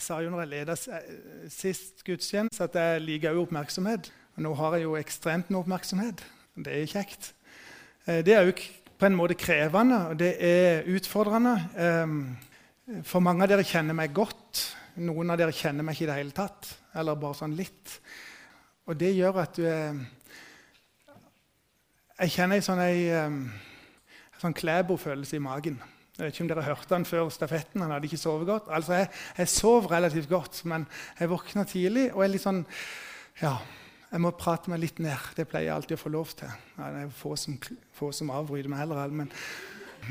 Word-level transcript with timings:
Jeg 0.00 0.06
sa 0.06 0.16
jo 0.24 0.30
når 0.32 0.40
jeg 0.40 0.48
ledet 0.48 1.52
sist 1.52 1.98
gudstjeneste, 2.06 2.64
at 2.64 2.76
jeg 2.78 3.00
liker 3.04 3.34
jo 3.36 3.42
oppmerksomhet. 3.44 4.06
Og 4.32 4.46
nå 4.46 4.52
har 4.56 4.78
jeg 4.78 4.86
jo 4.86 4.94
ekstremt 4.96 5.50
med 5.52 5.58
oppmerksomhet. 5.58 6.22
Det 6.56 6.72
er 6.72 6.88
kjekt. 6.88 7.28
Eh, 8.06 8.22
det 8.24 8.32
er 8.32 8.48
jo 8.48 8.54
på 8.96 9.10
en 9.10 9.18
måte 9.18 9.36
krevende, 9.36 9.98
og 10.08 10.16
det 10.22 10.30
er 10.40 10.88
utfordrende. 10.88 11.52
Eh, 11.76 13.04
for 13.04 13.20
mange 13.20 13.44
av 13.44 13.52
dere 13.52 13.68
kjenner 13.68 13.98
meg 14.00 14.16
godt. 14.16 14.64
Noen 15.04 15.36
av 15.36 15.42
dere 15.42 15.52
kjenner 15.52 15.84
meg 15.84 15.98
ikke 15.98 16.08
i 16.08 16.10
det 16.14 16.18
hele 16.22 16.36
tatt. 16.40 16.72
Eller 16.96 17.20
bare 17.20 17.42
sånn 17.42 17.60
litt. 17.60 17.98
Og 18.88 18.96
det 18.96 19.12
gjør 19.18 19.44
at 19.44 19.60
du 19.60 19.68
er 19.68 20.00
Jeg 22.22 22.38
kjenner 22.38 22.56
en 22.56 22.64
sånn, 22.64 22.80
en 22.80 23.50
sånn 24.40 24.56
Klæbo-følelse 24.56 25.36
i 25.36 25.44
magen. 25.44 25.82
Jeg 26.20 26.26
vet 26.26 26.34
ikke 26.36 26.44
om 26.44 26.48
dere 26.50 26.62
hørte 26.66 26.92
han 26.92 27.04
før 27.08 27.28
stafetten. 27.32 27.80
Han 27.80 27.94
hadde 27.94 28.04
ikke 28.10 28.20
sovet 28.20 28.44
godt. 28.44 28.66
Altså, 28.68 28.98
jeg, 28.98 29.06
jeg 29.38 29.48
sov 29.48 29.86
relativt 29.88 30.28
godt, 30.28 30.58
men 30.68 30.84
jeg 31.16 31.30
våkna 31.30 31.64
tidlig 31.64 32.10
og 32.12 32.24
er 32.26 32.34
litt 32.34 32.44
sånn 32.44 32.58
Ja, 33.40 33.54
jeg 34.10 34.20
må 34.20 34.34
prate 34.36 34.68
meg 34.68 34.82
litt 34.82 35.00
ned. 35.00 35.30
Det 35.38 35.46
pleier 35.48 35.70
jeg 35.70 35.76
alltid 35.78 35.96
å 35.96 36.02
få 36.02 36.12
lov 36.12 36.34
til. 36.36 36.52
Ja, 36.76 36.90
det 36.92 37.06
er 37.06 37.14
få 37.22 37.32
som, 37.40 37.56
få 37.96 38.10
som 38.12 38.32
avbryter 38.36 38.68
meg 38.68 38.82
heller, 38.82 39.16
men, 39.16 39.30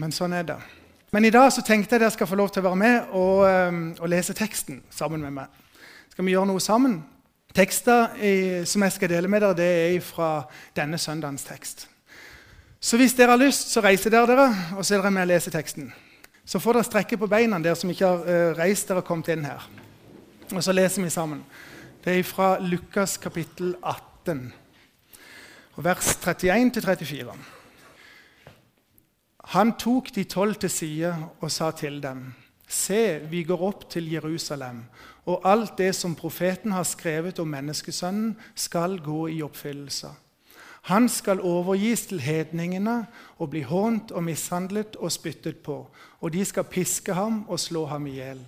men, 0.02 0.16
sånn 0.16 0.34
er 0.34 0.50
det. 0.50 0.58
Men 1.14 1.30
i 1.30 1.34
dag 1.36 1.52
så 1.54 1.62
tenkte 1.68 2.00
jeg 2.00 2.06
dere 2.08 2.16
skal 2.18 2.32
få 2.32 2.40
lov 2.42 2.50
til 2.56 2.64
å 2.64 2.70
være 2.72 2.82
med 2.82 3.14
og, 3.20 3.46
um, 3.46 3.86
og 4.00 4.10
lese 4.10 4.34
teksten 4.38 4.82
sammen 4.90 5.22
med 5.28 5.36
meg. 5.38 5.62
Skal 6.10 6.26
vi 6.26 6.34
gjøre 6.34 6.50
noe 6.50 6.64
sammen? 6.64 6.98
Tekster 7.54 8.18
som 8.70 8.86
jeg 8.86 8.98
skal 8.98 9.14
dele 9.14 9.30
med 9.30 9.46
dere, 9.46 9.62
det 9.62 9.70
er 9.78 10.02
fra 10.06 10.32
denne 10.78 10.98
søndagens 11.02 11.46
tekst. 11.46 11.89
Så 12.80 12.96
hvis 12.96 13.14
dere 13.14 13.34
har 13.36 13.42
lyst, 13.42 13.74
så 13.74 13.82
reiser 13.84 14.14
dere 14.14 14.28
dere, 14.30 14.48
og 14.78 14.86
så 14.86 14.96
er 14.96 15.02
dere 15.02 15.12
med 15.12 15.26
og 15.26 15.34
leser 15.34 15.52
teksten. 15.52 15.90
Så 16.48 16.62
får 16.64 16.78
dere 16.80 16.88
strekke 16.88 17.18
på 17.20 17.28
beina, 17.28 17.60
dere 17.60 17.76
som 17.76 17.92
ikke 17.92 18.08
har 18.08 18.22
uh, 18.24 18.56
reist 18.58 18.88
dere 18.88 19.04
og 19.04 19.08
kommet 19.10 19.32
inn 19.34 19.44
her. 19.44 19.66
Og 20.54 20.64
så 20.64 20.74
leser 20.74 21.04
vi 21.04 21.12
sammen. 21.12 21.44
Det 22.00 22.16
er 22.16 22.24
fra 22.24 22.54
Lukas 22.64 23.18
kapittel 23.20 23.76
18, 23.84 24.46
vers 25.84 26.14
31-34. 26.24 27.36
Han 29.52 29.76
tok 29.82 30.14
de 30.16 30.24
tolv 30.30 30.56
til 30.64 30.72
side 30.72 31.12
og 31.42 31.52
sa 31.52 31.72
til 31.76 32.00
dem.: 32.02 32.34
Se, 32.68 33.20
vi 33.30 33.44
går 33.44 33.62
opp 33.66 33.90
til 33.90 34.08
Jerusalem, 34.12 34.86
og 35.26 35.42
alt 35.44 35.78
det 35.78 35.92
som 35.96 36.16
profeten 36.16 36.72
har 36.72 36.84
skrevet 36.84 37.40
om 37.40 37.48
menneskesønnen, 37.48 38.38
skal 38.56 39.00
gå 39.04 39.28
i 39.28 39.42
oppfyllelse. 39.42 40.14
Han 40.88 41.10
skal 41.10 41.42
overgis 41.42 42.06
til 42.08 42.22
hedningene 42.24 43.04
og 43.38 43.50
bli 43.52 43.62
hånt 43.68 44.12
og 44.12 44.24
mishandlet 44.24 44.96
og 44.96 45.12
spyttet 45.12 45.60
på, 45.66 45.82
og 46.22 46.34
de 46.34 46.46
skal 46.46 46.70
piske 46.70 47.14
ham 47.14 47.44
og 47.50 47.60
slå 47.60 47.86
ham 47.86 48.08
i 48.08 48.16
hjel. 48.20 48.42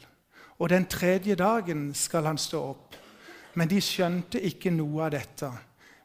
Og 0.59 0.69
den 0.69 0.85
tredje 0.85 1.35
dagen 1.35 1.93
skal 1.93 2.25
han 2.29 2.37
stå 2.37 2.61
opp. 2.71 2.95
Men 3.53 3.67
de 3.67 3.81
skjønte 3.83 4.39
ikke 4.47 4.71
noe 4.71 5.07
av 5.07 5.11
dette. 5.15 5.49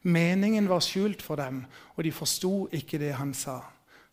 Meningen 0.06 0.68
var 0.68 0.82
skjult 0.82 1.22
for 1.22 1.38
dem, 1.38 1.64
og 1.94 2.04
de 2.04 2.12
forsto 2.14 2.66
ikke 2.74 2.98
det 2.98 3.12
han 3.18 3.34
sa. 3.34 3.60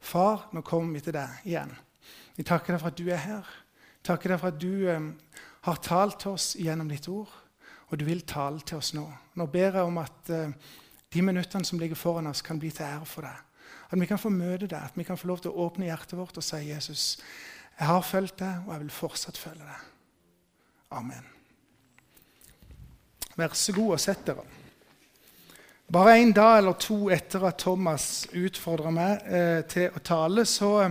Far, 0.03 0.49
nå 0.53 0.61
kommer 0.61 0.97
vi 0.97 1.05
til 1.05 1.15
deg 1.15 1.47
igjen. 1.47 1.71
Vi 2.35 2.45
takker 2.45 2.73
deg 2.73 2.81
for 2.81 2.91
at 2.91 2.99
du 2.99 3.07
er 3.07 3.21
her. 3.23 3.49
Takker 4.03 4.33
deg 4.33 4.41
for 4.41 4.51
at 4.51 4.59
du 4.61 4.87
eh, 4.89 5.09
har 5.63 5.81
talt 5.85 6.19
til 6.21 6.33
oss 6.35 6.53
gjennom 6.59 6.89
ditt 6.91 7.07
ord, 7.07 7.31
og 7.89 7.99
du 7.99 8.05
vil 8.05 8.25
tale 8.27 8.59
til 8.67 8.81
oss 8.81 8.91
nå. 8.97 9.05
Nå 9.39 9.47
ber 9.53 9.77
jeg 9.77 9.85
om 9.85 10.01
at 10.01 10.33
eh, 10.33 10.73
de 11.13 11.21
minuttene 11.21 11.65
som 11.65 11.79
ligger 11.79 11.99
foran 11.99 12.27
oss, 12.27 12.41
kan 12.41 12.59
bli 12.59 12.71
til 12.73 12.85
ære 12.85 13.05
for 13.05 13.27
deg. 13.27 13.41
At 13.89 13.99
vi 13.99 14.09
kan 14.09 14.21
få 14.21 14.31
møte 14.33 14.67
deg, 14.67 14.79
at 14.79 14.97
vi 14.97 15.05
kan 15.05 15.19
få 15.19 15.29
lov 15.29 15.43
til 15.43 15.53
å 15.53 15.67
åpne 15.67 15.85
hjertet 15.85 16.17
vårt 16.17 16.37
og 16.37 16.45
si 16.45 16.63
Jesus, 16.69 17.05
jeg 17.77 17.89
har 17.89 18.05
fulgt 18.05 18.39
deg, 18.41 18.65
og 18.65 18.73
jeg 18.73 18.83
vil 18.83 18.93
fortsatt 18.93 19.37
følge 19.37 19.65
deg. 19.65 19.85
Amen. 20.93 21.29
Vær 23.37 23.55
så 23.57 23.73
god 23.73 23.95
og 23.95 24.01
sett 24.01 24.25
dere. 24.27 24.45
Bare 25.93 26.15
en 26.17 26.31
dag 26.33 26.57
eller 26.57 26.77
to 26.79 27.09
etter 27.13 27.43
at 27.49 27.59
Thomas 27.61 28.25
utfordra 28.33 28.91
meg 28.93 29.25
eh, 29.27 29.61
til 29.69 29.93
å 29.93 30.01
tale, 30.05 30.45
så, 30.49 30.89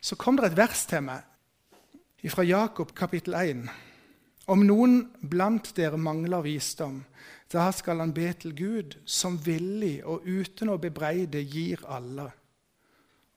så, 0.00 0.16
kom 0.18 0.38
det 0.38 0.48
et 0.48 0.56
vers 0.58 0.84
til 0.90 1.04
meg 1.06 2.30
fra 2.32 2.46
Jakob 2.46 2.94
kapittel 2.96 3.36
1. 3.36 3.66
Om 4.50 4.64
noen 4.64 4.96
blant 5.20 5.70
dere 5.76 6.00
mangler 6.00 6.42
visdom, 6.46 7.02
da 7.52 7.70
skal 7.72 8.00
han 8.00 8.14
be 8.14 8.32
til 8.32 8.54
Gud, 8.56 8.96
som 9.06 9.38
villig 9.46 10.04
og 10.04 10.26
uten 10.26 10.72
å 10.72 10.80
bebreide 10.80 11.42
gir 11.44 11.84
alle. 11.86 12.30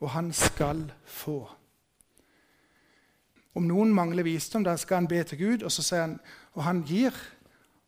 Og 0.02 0.12
han 0.14 0.32
skal 0.34 0.86
få. 1.06 1.42
Om 3.58 3.66
noen 3.66 3.94
mangler 3.94 4.26
visdom, 4.26 4.64
da 4.64 4.76
skal 4.78 5.02
han 5.02 5.10
be 5.10 5.24
til 5.26 5.40
Gud, 5.42 5.66
og 5.66 5.74
så 5.74 5.86
sier 5.86 6.06
han, 6.06 6.20
og 6.54 6.64
han 6.64 6.84
gir, 6.86 7.16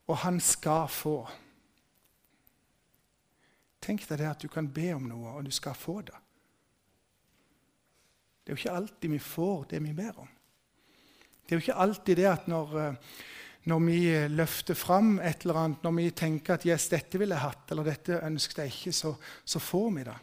og 0.10 0.18
han 0.24 0.40
skal 0.42 0.90
få. 0.90 1.20
Tenk 3.82 4.08
deg 4.10 4.20
det 4.22 4.32
at 4.32 4.42
du 4.42 4.50
kan 4.52 4.68
be 4.74 4.90
om 4.96 5.06
noe, 5.10 5.38
og 5.38 5.46
du 5.46 5.54
skal 5.54 5.78
få 5.78 6.02
det. 6.08 6.18
Det 8.44 8.52
er 8.52 8.58
jo 8.58 8.64
ikke 8.64 8.78
alltid 8.80 9.14
vi 9.14 9.22
får 9.22 9.66
det 9.70 9.84
vi 9.86 9.94
ber 9.94 10.24
om. 10.26 10.30
Det 11.46 11.54
er 11.54 11.60
jo 11.60 11.66
ikke 11.68 11.82
alltid 11.86 12.18
det 12.18 12.26
at 12.30 12.48
når 12.50 12.74
uh, 12.78 13.14
når 13.68 13.80
vi 13.84 14.00
løfter 14.32 14.78
fram 14.78 15.18
et 15.20 15.44
eller 15.44 15.60
annet, 15.60 15.84
når 15.84 15.96
vi 15.98 16.10
tenker 16.16 16.56
at 16.56 16.66
yes, 16.68 16.88
dette 16.92 17.20
ville 17.20 17.36
jeg 17.36 17.44
hatt, 17.44 17.72
eller 17.72 17.90
dette 17.90 18.22
ønsket 18.24 18.62
jeg 18.64 18.74
ikke, 18.74 18.94
så, 18.96 19.14
så, 19.44 19.60
får 19.60 19.90
vi 19.98 20.06
det. 20.08 20.18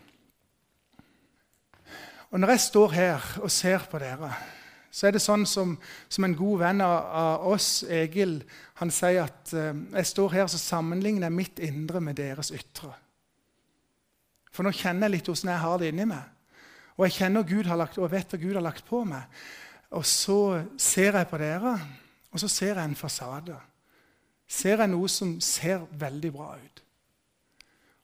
Og 2.30 2.40
Når 2.40 2.50
jeg 2.50 2.60
står 2.60 2.92
her 2.92 3.26
og 3.42 3.50
ser 3.50 3.84
på 3.90 4.00
dere, 4.02 4.30
så 4.90 5.06
er 5.06 5.12
det 5.12 5.22
sånn 5.22 5.44
som, 5.46 5.74
som 6.08 6.24
en 6.24 6.36
god 6.36 6.62
venn 6.62 6.80
av, 6.80 7.44
oss, 7.52 7.84
Egil, 7.84 8.38
han 8.80 8.90
sier 8.90 9.26
at 9.26 9.52
uh, 9.52 9.74
jeg 9.92 10.08
står 10.08 10.32
her 10.32 10.46
og 10.46 10.56
sammenligner 10.56 11.30
mitt 11.32 11.60
indre 11.60 12.00
med 12.00 12.16
deres 12.16 12.50
ytre. 12.56 12.94
For 14.56 14.64
nå 14.64 14.72
kjenner 14.72 15.06
jeg 15.06 15.18
litt 15.18 15.28
hvordan 15.28 15.52
jeg 15.52 15.64
har 15.66 15.78
det 15.80 15.92
inni 15.92 16.08
meg. 16.08 16.32
Og 16.96 17.04
jeg 17.04 17.16
kjenner 17.18 17.44
Gud 17.44 17.68
har 17.68 17.76
lagt, 17.76 18.00
og 18.00 18.08
vet 18.10 18.32
hva 18.32 18.40
Gud 18.40 18.56
har 18.56 18.64
lagt 18.64 18.86
på 18.88 19.02
meg. 19.04 19.28
Og 19.92 20.04
så 20.08 20.40
ser 20.80 21.20
jeg 21.20 21.28
på 21.28 21.40
dere. 21.40 21.76
Og 22.36 22.40
så 22.42 22.50
ser 22.52 22.74
jeg 22.76 22.84
en 22.84 22.98
fasade. 22.98 23.54
Ser 24.44 24.82
jeg 24.82 24.92
noe 24.92 25.08
som 25.08 25.38
ser 25.40 25.86
veldig 25.96 26.32
bra 26.34 26.50
ut. 26.60 26.82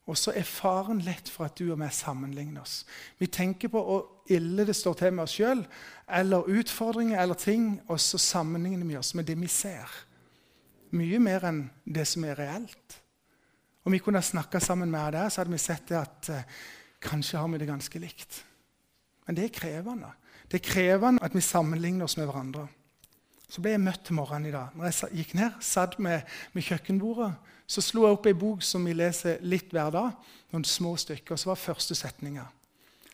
Og 0.08 0.16
så 0.16 0.32
er 0.34 0.48
faren 0.48 1.02
lett 1.04 1.28
for 1.28 1.46
at 1.46 1.58
du 1.60 1.66
og 1.68 1.78
vi 1.82 1.90
sammenligner 1.92 2.64
oss. 2.64 2.78
Vi 3.20 3.28
tenker 3.28 3.68
på 3.70 3.82
hvor 3.84 4.32
ille 4.32 4.64
det 4.66 4.74
står 4.78 4.96
til 4.98 5.12
med 5.12 5.26
oss 5.26 5.36
sjøl, 5.36 5.60
eller 6.08 6.48
utfordringer 6.48 7.20
eller 7.20 7.38
ting, 7.38 7.76
og 7.92 8.00
så 8.00 8.18
sammenligner 8.18 8.88
vi 8.88 8.96
oss 8.96 9.12
med 9.14 9.28
det 9.28 9.36
vi 9.38 9.52
ser. 9.52 9.92
Mye 10.96 11.20
mer 11.20 11.44
enn 11.52 11.62
det 11.84 12.08
som 12.08 12.24
er 12.24 12.40
reelt. 12.40 12.98
Om 13.84 13.92
vi 13.92 14.00
kunne 14.00 14.24
snakka 14.24 14.64
sammen 14.64 14.90
med 14.90 15.12
deg, 15.12 15.28
så 15.28 15.42
hadde 15.42 15.52
vi 15.52 15.60
sett 15.60 15.88
det 15.92 16.00
at 16.00 16.32
eh, 16.32 16.60
kanskje 17.04 17.38
har 17.38 17.52
vi 17.52 17.60
det 17.60 17.68
ganske 17.68 18.00
likt. 18.00 18.44
Men 19.26 19.36
det 19.36 19.50
er 19.50 19.58
krevende. 19.60 20.16
Det 20.48 20.62
er 20.62 20.70
krevende 20.72 21.22
at 21.22 21.36
vi 21.36 21.44
sammenligner 21.44 22.08
oss 22.08 22.16
med 22.16 22.30
hverandre. 22.30 22.70
Så 23.52 23.60
ble 23.60 23.74
jeg 23.74 23.82
møtt 23.84 24.06
til 24.08 24.16
morgenen 24.16 24.48
i 24.48 24.54
dag. 24.54 24.72
Når 24.72 24.88
jeg 24.88 25.18
gikk 25.18 25.34
ned, 25.36 25.58
satt 25.60 25.98
med, 26.00 26.22
med 26.54 26.64
kjøkkenbordet, 26.64 27.34
så 27.68 27.82
slo 27.84 28.06
jeg 28.06 28.16
opp 28.16 28.28
ei 28.30 28.36
bok 28.36 28.62
som 28.64 28.86
vi 28.88 28.94
leser 28.96 29.42
litt 29.44 29.74
hver 29.76 29.90
dag. 29.92 30.30
Noen 30.54 30.64
små 30.64 30.94
stykker. 30.96 31.34
Og 31.34 31.40
så 31.40 31.50
var 31.50 31.60
første 31.60 31.96
setninga. 31.96 32.46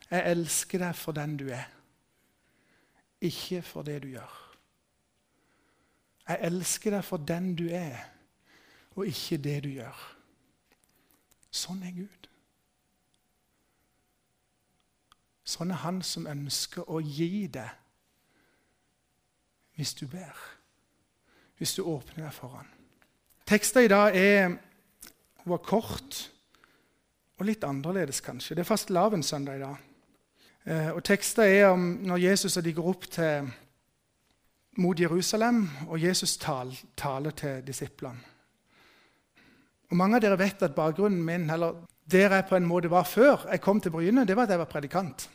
Jeg 0.06 0.22
elsker 0.30 0.84
deg 0.84 0.94
for 0.96 1.16
den 1.16 1.34
du 1.40 1.48
er, 1.52 1.66
ikke 3.18 3.64
for 3.66 3.84
det 3.84 3.98
du 4.04 4.12
gjør. 4.12 4.36
Jeg 6.28 6.40
elsker 6.48 6.94
deg 6.94 7.04
for 7.04 7.26
den 7.32 7.50
du 7.58 7.66
er, 7.74 7.98
og 8.94 9.10
ikke 9.10 9.40
det 9.42 9.56
du 9.66 9.68
gjør. 9.74 10.06
Sånn 11.50 11.82
er 11.82 11.98
Gud. 11.98 12.30
Sånn 15.48 15.74
er 15.74 15.82
Han 15.82 16.00
som 16.06 16.30
ønsker 16.30 16.86
å 16.86 17.02
gi 17.02 17.48
deg 17.50 17.87
hvis 19.78 19.94
du 19.94 20.08
ber. 20.10 20.34
Hvis 21.58 21.76
du 21.76 21.84
åpner 21.86 22.24
deg 22.24 22.34
for 22.34 22.56
han. 22.58 22.66
Teksten 23.46 23.86
i 23.86 23.90
dag 23.90 24.16
er, 24.18 24.56
var 25.46 25.62
kort 25.64 26.18
og 27.38 27.46
litt 27.46 27.62
annerledes, 27.62 28.18
kanskje. 28.26 28.56
Det 28.58 28.64
er 28.64 28.68
fastelavnssøndag 28.68 29.54
i 29.54 29.62
dag. 29.62 29.86
Eh, 30.66 30.90
og 30.90 31.00
Teksten 31.06 31.46
er 31.46 31.68
om 31.70 31.86
når 32.10 32.24
Jesus 32.24 32.58
og 32.58 32.66
de 32.66 32.74
går 32.74 32.90
opp 32.90 33.06
til, 33.14 33.48
mot 34.82 34.98
Jerusalem, 35.00 35.64
og 35.86 36.02
Jesus 36.02 36.36
tal, 36.38 36.74
taler 36.98 37.34
til 37.38 37.62
disiplene. 37.66 38.34
Og 39.88 39.96
Mange 39.96 40.18
av 40.18 40.22
dere 40.22 40.38
vet 40.38 40.62
at 40.62 40.74
bakgrunnen 40.74 41.22
min, 41.24 41.48
eller 41.50 41.84
der 42.10 42.34
jeg 42.34 42.46
på 42.50 42.58
en 42.58 42.66
måte 42.66 42.90
var 42.90 43.06
før 43.06 43.46
jeg 43.50 43.62
kom 43.62 43.80
til 43.80 43.94
Bryne, 43.94 44.26
det 44.26 44.36
var 44.36 44.46
at 44.46 44.56
jeg 44.56 44.58
var 44.58 44.70
predikant. 44.70 45.30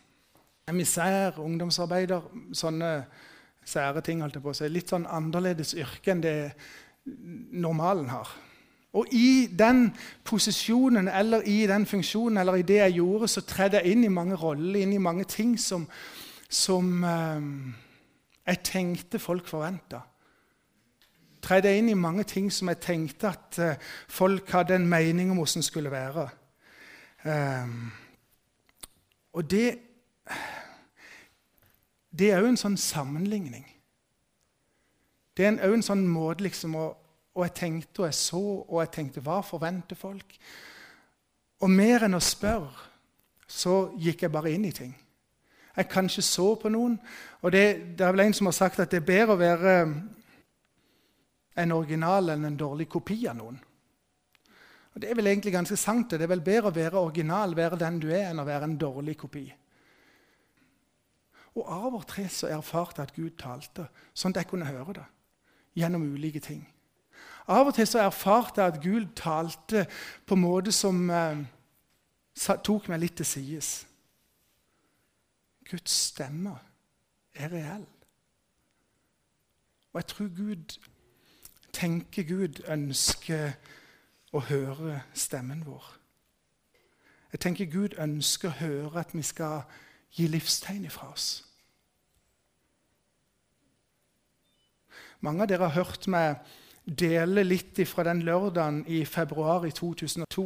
Emissær, 0.68 1.40
ungdomsarbeider, 1.40 2.28
sånne 2.56 2.92
sære 3.66 4.02
ting. 4.02 4.22
holdt 4.22 4.36
jeg 4.36 4.44
på 4.44 4.54
å 4.54 4.58
si. 4.58 4.70
Litt 4.70 4.90
sånn 4.90 5.06
annerledes 5.08 5.74
yrke 5.74 6.12
enn 6.12 6.24
det 6.24 6.38
normalen 7.52 8.10
har. 8.10 8.30
Og 8.94 9.10
i 9.12 9.48
den 9.50 9.88
posisjonen 10.24 11.08
eller 11.10 11.42
i 11.50 11.64
den 11.68 11.86
funksjonen 11.90 12.38
eller 12.38 12.60
i 12.60 12.66
det 12.68 12.78
jeg 12.78 13.00
gjorde, 13.00 13.28
så 13.28 13.42
tredde 13.42 13.82
jeg 13.82 13.96
inn 13.96 14.04
i 14.06 14.14
mange 14.14 14.38
roller, 14.38 14.84
inn 14.84 14.94
i 14.94 15.02
mange 15.02 15.26
ting 15.26 15.56
som, 15.60 15.88
som 16.50 17.04
eh, 17.04 17.48
jeg 18.46 18.62
tenkte 18.64 19.20
folk 19.20 19.50
forventa. 19.50 20.04
tredde 21.42 21.68
jeg 21.68 21.82
inn 21.82 21.90
i 21.90 21.98
mange 22.00 22.24
ting 22.24 22.52
som 22.54 22.70
jeg 22.70 22.80
tenkte 22.80 23.28
at 23.28 23.60
eh, 23.60 23.82
folk 24.08 24.52
hadde 24.52 24.76
en 24.76 24.88
mening 24.88 25.32
om 25.32 25.42
hvordan 25.42 25.66
det 25.66 25.66
skulle 25.66 25.92
være. 25.92 26.28
Eh, 27.26 27.74
og 29.34 29.52
det 29.52 29.68
Det 32.14 32.30
er 32.32 32.44
òg 32.44 32.52
en 32.52 32.60
sånn 32.62 32.78
sammenligning. 32.78 33.66
Det 35.34 35.48
er 35.48 35.64
òg 35.66 35.80
en 35.80 35.86
sånn 35.86 36.06
måte 36.10 36.46
liksom 36.46 36.78
å 36.78 36.92
Og 37.34 37.48
jeg 37.48 37.54
tenkte 37.58 38.04
og 38.04 38.06
jeg 38.06 38.14
så, 38.14 38.40
og 38.70 38.76
jeg 38.84 38.92
tenkte 38.94 39.22
hva 39.26 39.40
forventer 39.42 39.98
folk? 39.98 40.36
Og 41.66 41.72
mer 41.74 42.04
enn 42.06 42.14
å 42.14 42.20
spørre, 42.22 42.84
så 43.50 43.88
gikk 43.98 44.22
jeg 44.22 44.32
bare 44.36 44.52
inn 44.54 44.68
i 44.70 44.72
ting. 44.72 44.92
Jeg 45.74 45.90
kanskje 45.90 46.22
så 46.22 46.46
på 46.62 46.70
noen. 46.70 47.00
Og 47.42 47.52
det, 47.56 47.98
det 47.98 48.06
er 48.06 48.14
vel 48.14 48.28
en 48.28 48.38
som 48.38 48.52
har 48.52 48.54
sagt 48.54 48.84
at 48.84 48.94
det 48.94 49.00
er 49.02 49.08
bedre 49.08 49.34
å 49.34 49.42
være 49.42 49.74
en 51.64 51.74
original 51.74 52.36
enn 52.36 52.46
en 52.52 52.60
dårlig 52.60 52.86
kopi 52.94 53.24
av 53.26 53.40
noen. 53.42 53.58
Og 54.94 55.02
Det 55.02 55.10
er 55.10 55.18
vel 55.18 55.32
egentlig 55.32 55.54
ganske 55.54 55.78
sant. 55.78 56.14
Det 56.14 56.22
er 56.22 56.30
vel 56.30 56.46
bedre 56.46 56.70
å 56.70 56.76
være 56.76 57.02
original, 57.02 57.56
være 57.58 57.82
den 57.82 58.00
du 58.00 58.12
er, 58.12 58.30
enn 58.30 58.42
å 58.44 58.46
være 58.46 58.70
en 58.70 58.78
dårlig 58.78 59.18
kopi. 59.18 59.48
Og 61.56 61.66
Av 61.70 61.94
og 61.94 62.06
til 62.10 62.30
så 62.34 62.50
erfarte 62.50 63.02
jeg 63.02 63.10
at 63.10 63.16
Gud 63.16 63.38
talte, 63.38 63.88
sånn 64.14 64.34
at 64.34 64.42
jeg 64.42 64.50
kunne 64.50 64.70
høre 64.70 64.98
det. 64.98 65.06
Gjennom 65.78 66.06
ulike 66.14 66.42
ting. 66.42 66.64
Av 67.48 67.68
og 67.68 67.76
til 67.76 67.88
så 67.88 68.02
erfarte 68.02 68.62
jeg 68.62 68.74
at 68.74 68.82
Gud 68.84 69.08
talte 69.16 69.86
på 70.26 70.38
en 70.38 70.42
måte 70.42 70.72
som 70.74 71.10
eh, 71.10 71.44
tok 72.64 72.90
meg 72.90 73.04
litt 73.04 73.18
til 73.20 73.30
sides. 73.30 73.74
Guds 75.70 75.92
stemme 75.92 76.56
er 77.34 77.54
reell. 77.54 77.88
Og 79.94 80.02
jeg 80.02 80.08
tror 80.10 80.30
Gud 80.36 80.78
tenker 81.74 82.24
Gud 82.24 82.64
ønsker 82.68 83.54
å 84.34 84.42
høre 84.50 85.02
stemmen 85.14 85.66
vår. 85.66 85.86
Jeg 87.34 87.40
tenker 87.40 87.70
Gud 87.70 87.98
ønsker 87.98 88.50
å 88.50 88.58
høre 88.60 89.02
at 89.02 89.14
vi 89.14 89.22
skal 89.26 89.64
gi 90.14 90.28
livstegn 90.28 90.86
ifra 90.86 91.10
oss. 91.12 91.44
Mange 95.24 95.44
av 95.44 95.50
dere 95.50 95.70
har 95.70 95.78
hørt 95.84 96.08
meg 96.12 96.42
dele 96.84 97.46
litt 97.48 97.80
fra 97.88 98.04
den 98.04 98.26
lørdagen 98.28 98.82
i 98.92 99.06
februar 99.08 99.64
i 99.66 99.72
2002, 99.72 100.46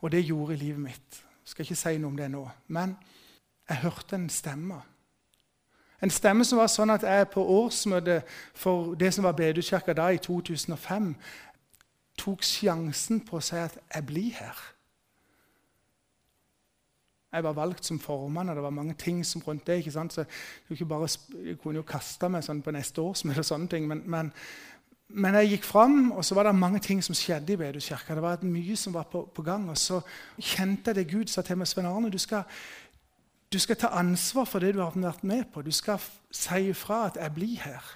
og 0.00 0.12
det 0.12 0.26
gjorde 0.26 0.54
i 0.54 0.60
livet 0.60 0.80
mitt. 0.80 1.22
Jeg 1.48 1.52
skal 1.54 1.64
ikke 1.64 1.80
si 1.80 1.96
noe 1.98 2.12
om 2.12 2.16
det 2.18 2.28
nå. 2.30 2.44
Men 2.68 2.96
jeg 3.68 3.82
hørte 3.86 4.16
en 4.16 4.28
stemme. 4.28 4.82
En 6.02 6.12
stemme 6.12 6.44
som 6.44 6.60
var 6.60 6.68
sånn 6.70 6.92
at 6.92 7.06
jeg 7.08 7.30
på 7.32 7.42
årsmøtet 7.42 8.28
for 8.54 8.92
det 9.00 9.10
som 9.14 9.24
var 9.24 9.34
Bedehuskirka 9.38 9.96
da, 9.96 10.10
i 10.12 10.20
2005, 10.22 11.14
tok 12.18 12.44
sjansen 12.44 13.24
på 13.24 13.38
å 13.38 13.42
si 13.42 13.56
at 13.56 13.78
'jeg 13.94 14.06
blir 14.06 14.32
her'. 14.32 14.77
Jeg 17.32 17.44
var 17.44 17.52
valgt 17.52 17.84
som 17.84 17.98
formann, 18.00 18.48
og 18.48 18.56
det 18.56 18.62
var 18.64 18.70
mange 18.70 18.94
ting 18.94 19.26
som 19.26 19.42
rundt 19.42 19.66
det. 19.66 19.76
ikke 19.76 19.92
sant? 19.92 20.12
Så 20.12 20.24
jeg, 20.70 20.88
bare, 20.88 21.08
jeg 21.44 21.58
kunne 21.58 21.82
jo 21.82 21.84
kaste 21.84 22.28
meg 22.32 22.44
sånn 22.44 22.62
på 22.64 22.72
neste 22.72 23.04
årsmøte 23.04 23.44
og 23.44 23.48
sånne 23.50 23.68
ting. 23.68 23.88
Men, 23.88 24.00
men, 24.08 24.30
men, 25.08 25.36
jeg 25.42 25.50
gikk 25.50 25.68
fram, 25.68 26.12
og 26.12 26.24
så 26.24 26.34
var 26.34 26.48
det 26.48 26.54
mange 26.56 26.80
ting 26.80 27.04
som 27.04 27.14
skjedde 27.14 27.52
i 27.52 27.60
Bedehuskirka. 27.60 28.16
Det 28.16 28.24
var 28.24 28.46
mye 28.48 28.76
som 28.80 28.96
var 28.96 29.10
på, 29.12 29.26
på, 29.34 29.44
gang. 29.44 29.68
Og 29.68 29.76
så 29.76 30.00
kjente 30.38 30.94
jeg 30.94 31.02
det 31.02 31.10
Gud 31.12 31.28
sa 31.28 31.44
til 31.44 31.60
meg, 31.60 31.68
Svein 31.68 31.90
Arne, 31.90 32.10
du 32.10 32.18
skal, 32.18 32.48
du 33.52 33.60
skal 33.60 33.76
ta 33.76 33.92
ansvar 34.00 34.48
for 34.48 34.64
det 34.64 34.72
du 34.78 34.80
har 34.80 34.96
vært 34.96 35.28
med 35.28 35.52
på. 35.52 35.62
Du 35.62 35.72
skal 35.72 36.00
si 36.32 36.70
ifra 36.72 37.06
at 37.12 37.20
'jeg 37.20 37.34
blir 37.34 37.56
her'. 37.60 37.94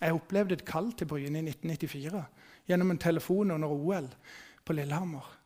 Jeg 0.00 0.14
opplevde 0.14 0.54
et 0.54 0.64
kall 0.64 0.92
til 0.92 1.06
Bryne 1.06 1.38
i 1.38 1.50
1994 1.50 2.24
gjennom 2.68 2.90
en 2.90 2.98
telefon 2.98 3.50
under 3.50 3.68
OL 3.68 4.08
på 4.64 4.72
Lillehammer. 4.72 5.37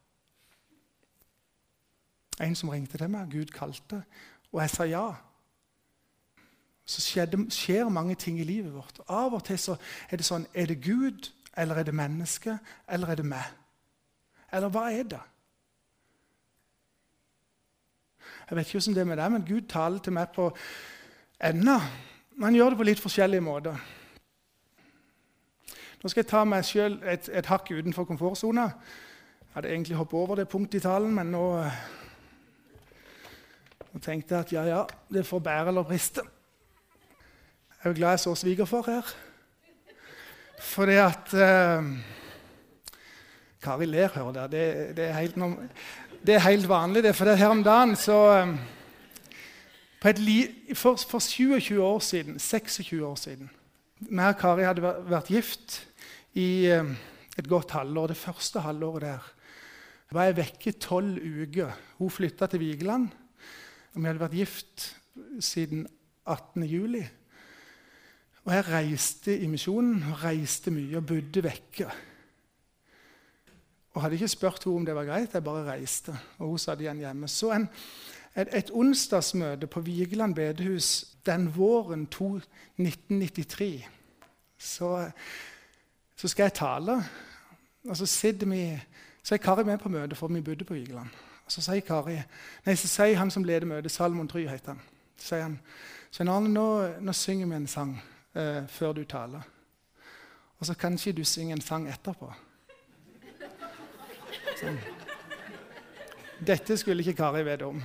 En 2.43 2.55
som 2.59 2.69
ringte 2.73 2.99
til 2.99 3.11
meg, 3.11 3.31
Gud 3.31 3.53
kalte, 3.55 4.03
og 4.53 4.61
jeg 4.61 4.71
sa 4.71 4.87
ja. 4.89 5.07
Så 6.85 7.01
skjedde, 7.01 7.45
skjer 7.55 7.89
mange 7.89 8.15
ting 8.15 8.41
i 8.41 8.45
livet 8.45 8.75
vårt. 8.75 8.99
Av 9.09 9.35
og 9.35 9.45
til 9.47 9.59
så 9.59 9.77
er 10.11 10.19
det 10.19 10.27
sånn 10.27 10.47
Er 10.55 10.67
det 10.67 10.83
Gud, 10.83 11.31
eller 11.57 11.79
er 11.79 11.87
det 11.87 11.95
menneske, 11.95 12.59
eller 12.89 13.13
er 13.13 13.21
det 13.21 13.27
meg? 13.27 13.47
Eller 14.53 14.73
hva 14.73 14.89
er 14.93 15.07
det? 15.09 15.21
Jeg 18.51 18.57
vet 18.57 18.67
ikke 18.67 18.79
hvordan 18.79 18.95
det 18.95 19.01
er 19.01 19.09
med 19.09 19.17
deg, 19.17 19.33
men 19.33 19.45
Gud 19.49 19.69
taler 19.69 19.99
til 19.99 20.13
meg 20.13 20.33
på 20.35 20.51
enda. 21.41 21.79
Han 22.43 22.55
gjør 22.55 22.75
det 22.75 22.79
på 22.79 22.87
litt 22.89 23.01
forskjellige 23.01 23.45
måter. 23.45 23.79
Nå 26.03 26.11
skal 26.11 26.25
jeg 26.25 26.31
ta 26.33 26.43
meg 26.45 26.67
sjøl 26.67 26.99
et, 27.07 27.29
et, 27.31 27.47
hakk 27.47 27.71
utenfor 27.71 28.05
komfortsona. 28.05 28.65
Jeg 29.43 29.55
hadde 29.55 29.71
egentlig 29.71 29.97
hoppet 29.97 30.19
over 30.19 30.41
det 30.41 30.49
punktet 30.51 30.81
i 30.81 30.83
talen, 30.83 31.15
men 31.15 31.31
nå, 31.31 31.45
nå 33.93 34.01
tenkte 34.01 34.39
at 34.41 34.53
ja, 34.55 34.63
ja, 34.65 34.83
det 35.13 35.27
får 35.29 35.43
bære 35.45 35.69
eller 35.69 35.85
briste. 35.85 36.25
Jeg 37.83 37.91
er 37.91 37.97
glad 37.99 38.15
jeg 38.15 38.23
så 38.23 38.35
svigerfar 38.39 38.87
her. 38.89 39.15
Fordi 40.63 40.95
at 41.03 41.33
eh, 41.35 41.89
Kari 43.63 43.87
ler, 43.87 44.13
hører 44.15 44.33
dere. 44.33 44.49
Det, 44.49 44.97
det, 44.97 45.09
er 45.09 46.45
helt, 46.47 46.69
vanlig. 46.69 47.03
Det, 47.05 47.15
for 47.17 47.29
det 47.29 47.39
her 47.39 47.53
om 47.53 47.65
dagen 47.65 47.97
så 47.97 48.19
um, 48.43 48.57
for, 50.75 50.97
for 50.97 51.19
27 51.19 51.83
år 51.83 51.99
siden, 51.99 52.39
26 52.39 53.07
år 53.07 53.15
siden 53.15 53.51
Vi 54.01 54.19
og 54.19 54.39
Kari 54.39 54.65
hadde 54.67 54.83
vært 54.83 55.31
gift 55.31 55.83
i 56.35 56.67
eh, 56.67 56.95
et 57.39 57.49
godt 57.49 57.71
halvår. 57.71 58.11
Det 58.11 58.17
første 58.17 58.61
halvåret 58.61 59.03
der 59.03 59.33
var 60.13 60.27
jeg 60.29 60.37
vekke 60.37 60.73
tolv 60.73 61.19
uker. 61.23 61.71
Hun 61.99 62.11
flytta 62.11 62.47
til 62.47 62.61
Vigeland. 62.61 63.09
Vi 63.95 64.07
hadde 64.07 64.23
vært 64.23 64.37
gift 64.37 64.87
siden 65.41 65.87
18. 66.25 66.65
juli. 66.65 67.03
Og 68.45 68.55
jeg 68.55 68.69
reiste 68.69 69.35
i 69.39 69.47
misjonen, 69.47 70.01
reiste 70.23 70.73
mye 70.75 70.97
og 70.99 71.07
bodde 71.07 71.45
vekke. 71.45 71.91
Og 73.93 74.03
hadde 74.03 74.17
ikke 74.17 74.33
spurt 74.33 74.65
henne 74.65 74.81
om 74.81 74.87
det 74.87 74.97
var 74.97 75.07
greit, 75.07 75.35
jeg 75.35 75.45
bare 75.45 75.67
reiste. 75.69 76.17
Og 76.39 76.55
hun 76.55 76.59
satt 76.59 76.81
igjen 76.81 77.03
hjemme. 77.05 77.29
Så 77.29 77.53
en, 77.53 77.69
et, 78.35 78.49
et, 78.49 78.73
onsdagsmøte 78.73 79.69
på 79.69 79.85
Vigeland 79.85 80.35
bedehus 80.35 81.05
den 81.27 81.51
våren 81.55 82.09
1993 82.09 83.85
så 84.59 85.11
så 86.23 86.29
skal 86.29 86.45
jeg 86.45 86.55
tale. 86.55 87.05
Og 87.89 87.97
så 87.97 88.07
sitter 88.07 88.47
vi, 88.47 88.81
så 89.23 89.35
er 89.35 89.39
Kari 89.43 89.65
med 89.65 89.79
på 89.79 89.89
møtet, 89.89 90.19
for 90.19 90.29
vi 90.29 90.41
bodde 90.41 90.65
på 90.65 90.75
Vigeland. 90.75 91.09
Så 91.49 91.63
sier 91.65 91.83
Kari, 91.85 92.17
nei, 92.67 92.75
så 92.79 92.89
sier 92.89 93.19
han 93.19 93.31
som 93.31 93.45
leder 93.45 93.69
møtet, 93.69 93.93
Salmon 93.93 94.29
Try 94.31 94.47
heter 94.49 94.75
han, 94.75 94.81
så 95.19 95.33
sier 95.33 95.43
han 95.47 95.59
Svein 96.13 96.29
Arne, 96.29 96.51
nå, 96.53 96.67
nå, 97.01 97.13
synger 97.17 97.49
vi 97.49 97.57
en 97.57 97.67
sang 97.69 97.93
eh, 98.37 98.67
før 98.69 98.93
du 98.93 99.05
taler. 99.09 99.47
Og 100.61 100.67
så 100.69 100.75
kan 100.77 100.99
ikke 100.99 101.15
du 101.17 101.25
synge 101.25 101.57
en 101.57 101.65
sang 101.65 101.87
etterpå. 101.89 102.29
Sånn. 104.61 104.77
Dette 106.45 106.77
skulle 106.77 107.01
ikke 107.01 107.17
Kari 107.23 107.47
vite 107.49 107.71
om. 107.71 107.81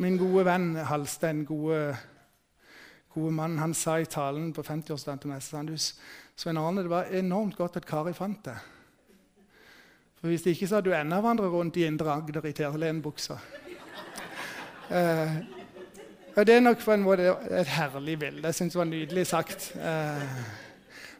Min 0.00 0.16
gode 0.18 0.46
venn 0.48 0.72
Halstein, 0.88 1.44
gode 1.46 1.82
gode 3.14 3.32
mann, 3.36 3.58
han 3.58 3.74
sa 3.74 3.98
i 4.00 4.08
talen 4.08 4.52
på 4.56 4.64
50-årsdagen 4.64 5.20
til 5.20 5.32
meg 5.32 5.42
sa 5.44 5.60
Svein 6.36 6.58
Arne, 6.58 6.82
det 6.82 6.90
var 6.90 7.12
enormt 7.12 7.56
godt 7.56 7.76
at 7.76 7.86
Kari 7.86 8.14
fant 8.16 8.40
det. 8.46 8.56
For 10.22 10.30
Hvis 10.30 10.46
ikke 10.46 10.68
så 10.70 10.78
hadde 10.78 10.90
du 10.90 10.94
enda 10.94 11.16
vandra 11.18 11.48
rundt 11.50 11.76
i 11.76 11.82
Indre 11.82 12.12
Agder 12.12 12.44
i 12.46 12.52
terlenbuksa. 12.54 13.34
Eh, 14.90 15.32
og 16.36 16.46
det 16.46 16.54
er 16.54 16.60
nok 16.60 16.78
på 16.78 16.92
en 16.94 17.02
måte 17.02 17.32
et 17.50 17.66
herlig 17.66 18.18
bilde. 18.18 18.44
Jeg 18.46 18.54
syns 18.54 18.76
det 18.76 18.78
var 18.78 18.86
nydelig 18.86 19.26
sagt. 19.26 19.72
Eh, 19.74 20.36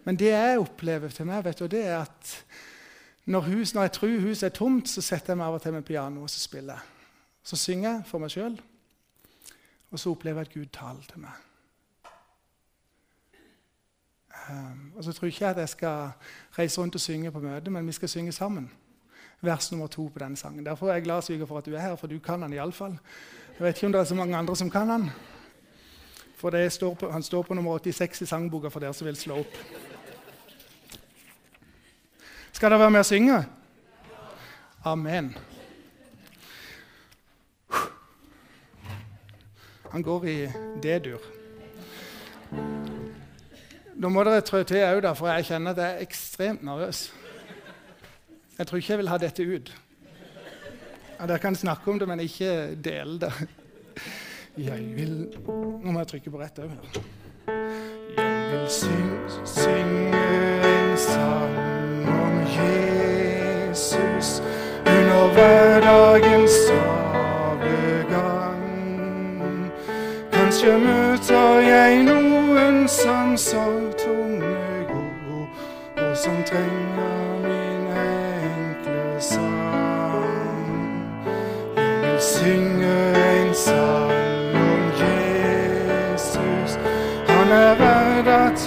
men 0.04 0.18
det 0.18 0.28
jeg 0.30 0.60
opplever 0.60 1.08
til 1.08 1.26
meg, 1.26 1.42
vet 1.44 1.58
du, 1.58 1.66
det 1.66 1.80
er 1.86 1.96
at 2.04 2.34
når, 3.24 3.40
hus, 3.40 3.74
når 3.74 3.88
jeg 3.88 3.92
tror 3.92 4.20
huset 4.20 4.46
er 4.46 4.54
tomt, 4.54 4.88
så 4.88 5.02
setter 5.02 5.32
jeg 5.32 5.40
meg 5.40 5.46
av 5.46 5.56
og 5.58 5.62
til 5.62 5.74
med 5.74 5.82
piano 5.82 6.22
og 6.22 6.30
så 6.30 6.38
spiller. 6.38 6.84
Så 7.42 7.58
synger 7.58 7.88
jeg 7.90 8.04
for 8.06 8.22
meg 8.22 8.30
sjøl, 8.30 8.54
og 9.90 9.98
så 9.98 10.10
opplever 10.14 10.44
jeg 10.44 10.50
at 10.50 10.54
Gud 10.54 10.70
taler 10.78 11.08
til 11.10 11.24
meg. 11.24 11.42
Um, 14.50 14.92
og 14.94 15.04
så 15.04 15.12
tror 15.12 15.26
jeg 15.26 15.34
ikke 15.34 15.50
at 15.50 15.58
jeg 15.58 15.74
skal 15.74 16.08
reise 16.58 16.80
rundt 16.80 16.94
og 16.94 17.00
synge 17.00 17.32
på 17.32 17.42
møte, 17.42 17.70
men 17.70 17.86
vi 17.86 17.92
skal 17.98 18.08
synge 18.08 18.32
sammen. 18.32 18.70
Vers 19.42 19.72
nummer 19.72 19.86
to 19.90 20.06
på 20.06 20.18
denne 20.22 20.36
sangen. 20.36 20.66
Derfor 20.66 20.88
er 20.88 21.00
jeg 21.00 21.02
glad 21.02 21.22
Sviger, 21.22 21.46
for 21.46 21.58
at 21.58 21.66
du 21.66 21.74
er 21.74 21.80
her, 21.80 21.96
for 21.96 22.06
du 22.06 22.18
kan 22.18 22.42
den 22.42 22.52
iallfall. 22.52 22.98
Jeg 23.58 23.66
vet 23.66 23.76
ikke 23.76 23.86
om 23.86 23.92
det 23.92 24.00
er 24.00 24.04
så 24.04 24.14
mange 24.14 24.36
andre 24.36 24.56
som 24.56 24.70
kan 24.70 24.88
den. 24.88 25.10
For 26.36 26.68
står 26.68 26.94
på, 26.94 27.10
han 27.10 27.22
står 27.22 27.42
på 27.42 27.54
nummer 27.54 27.78
86 27.78 28.22
i 28.22 28.26
sangboka 28.26 28.68
for 28.68 28.80
dere 28.80 28.94
som 28.94 29.06
vil 29.06 29.16
slå 29.16 29.38
opp. 29.38 29.58
Skal 32.52 32.70
dere 32.70 32.80
være 32.80 32.90
med 32.90 33.00
og 33.00 33.06
synge? 33.06 33.44
Amen. 34.84 35.36
Han 39.90 40.02
går 40.02 40.24
i 40.24 40.46
D-dur. 40.82 41.20
Nå 43.94 44.08
må 44.08 44.24
dere 44.24 44.40
trø 44.40 44.62
til 44.62 44.82
òg, 44.82 45.06
for 45.14 45.28
jeg 45.28 45.44
kjenner 45.44 45.70
at 45.70 45.78
jeg 45.78 45.94
er 45.94 46.06
ekstremt 46.06 46.62
nervøs. 46.62 47.12
Jeg 48.58 48.66
tror 48.66 48.76
ikke 48.76 48.92
jeg 48.92 48.98
vil 48.98 49.08
ha 49.08 49.16
dette 49.18 49.42
ut. 49.42 49.72
Ja, 51.20 51.26
dere 51.26 51.38
kan 51.38 51.54
snakke 51.54 51.90
om 51.90 51.98
det, 51.98 52.08
men 52.08 52.20
ikke 52.20 52.74
dele 52.84 53.20
det. 53.20 53.32
Jeg 54.58 54.96
vil 54.96 55.28
Nå 55.46 55.92
må 55.92 55.98
jeg 55.98 56.06
trykke 56.06 56.30
på 56.30 56.38
rett 56.40 56.58
òg. 56.58 56.70
Jeg 58.16 58.58
vil 58.60 58.68
synge, 58.68 59.46
synge 59.48 60.18
en 60.68 60.98
sang 60.98 61.56
om 62.12 62.34
Jesus 62.58 64.42
under 64.86 65.32
hverdagens 65.32 66.50
stravegang. 66.66 68.62
Kanskje 70.32 70.78
møter 70.78 71.60
jeg 71.70 72.02
noen 72.04 72.88
som 72.88 73.36
så 73.36 73.64
tunge 74.04 74.54
går, 74.92 75.48
og 75.96 76.16
som 76.16 76.44
trenger 76.44 76.81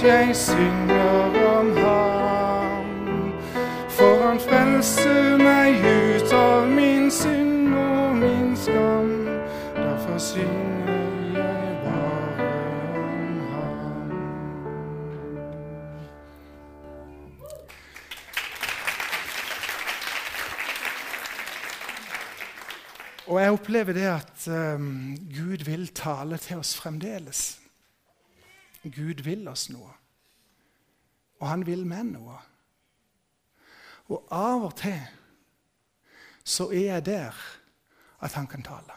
jeg 0.06 0.36
synger 0.36 1.48
om 1.58 1.78
ham. 1.78 2.86
For 3.90 4.28
han 4.28 4.40
frelser 4.40 5.38
meg 5.42 5.82
ut 5.82 6.34
av 6.34 6.68
min 6.70 7.12
synd 7.12 7.74
og 7.74 8.16
min 8.20 8.54
skam. 8.58 9.12
Derfor 9.76 10.18
synger 10.22 10.94
jeg 11.34 11.78
bare 11.84 12.48
om 13.02 13.40
ham. 13.50 14.16
Og 23.28 23.42
jeg 23.42 23.52
opplever 23.52 23.94
det 23.94 24.10
at 24.14 24.48
um, 24.48 25.18
Gud 25.34 25.66
vil 25.66 25.88
tale 25.88 26.38
til 26.38 26.58
oss 26.62 26.78
fremdeles. 26.78 27.65
Gud 28.92 29.24
vil 29.26 29.48
oss 29.48 29.70
noe. 29.74 29.92
Og 31.42 31.48
han 31.50 31.66
vil 31.66 31.86
med 31.88 32.12
noe. 32.16 32.38
Og 34.14 34.28
av 34.34 34.68
og 34.68 34.76
til 34.78 35.00
så 36.46 36.70
er 36.70 36.92
jeg 36.94 37.06
der 37.08 37.38
at 38.22 38.36
han 38.38 38.46
kan 38.48 38.62
tale, 38.64 38.94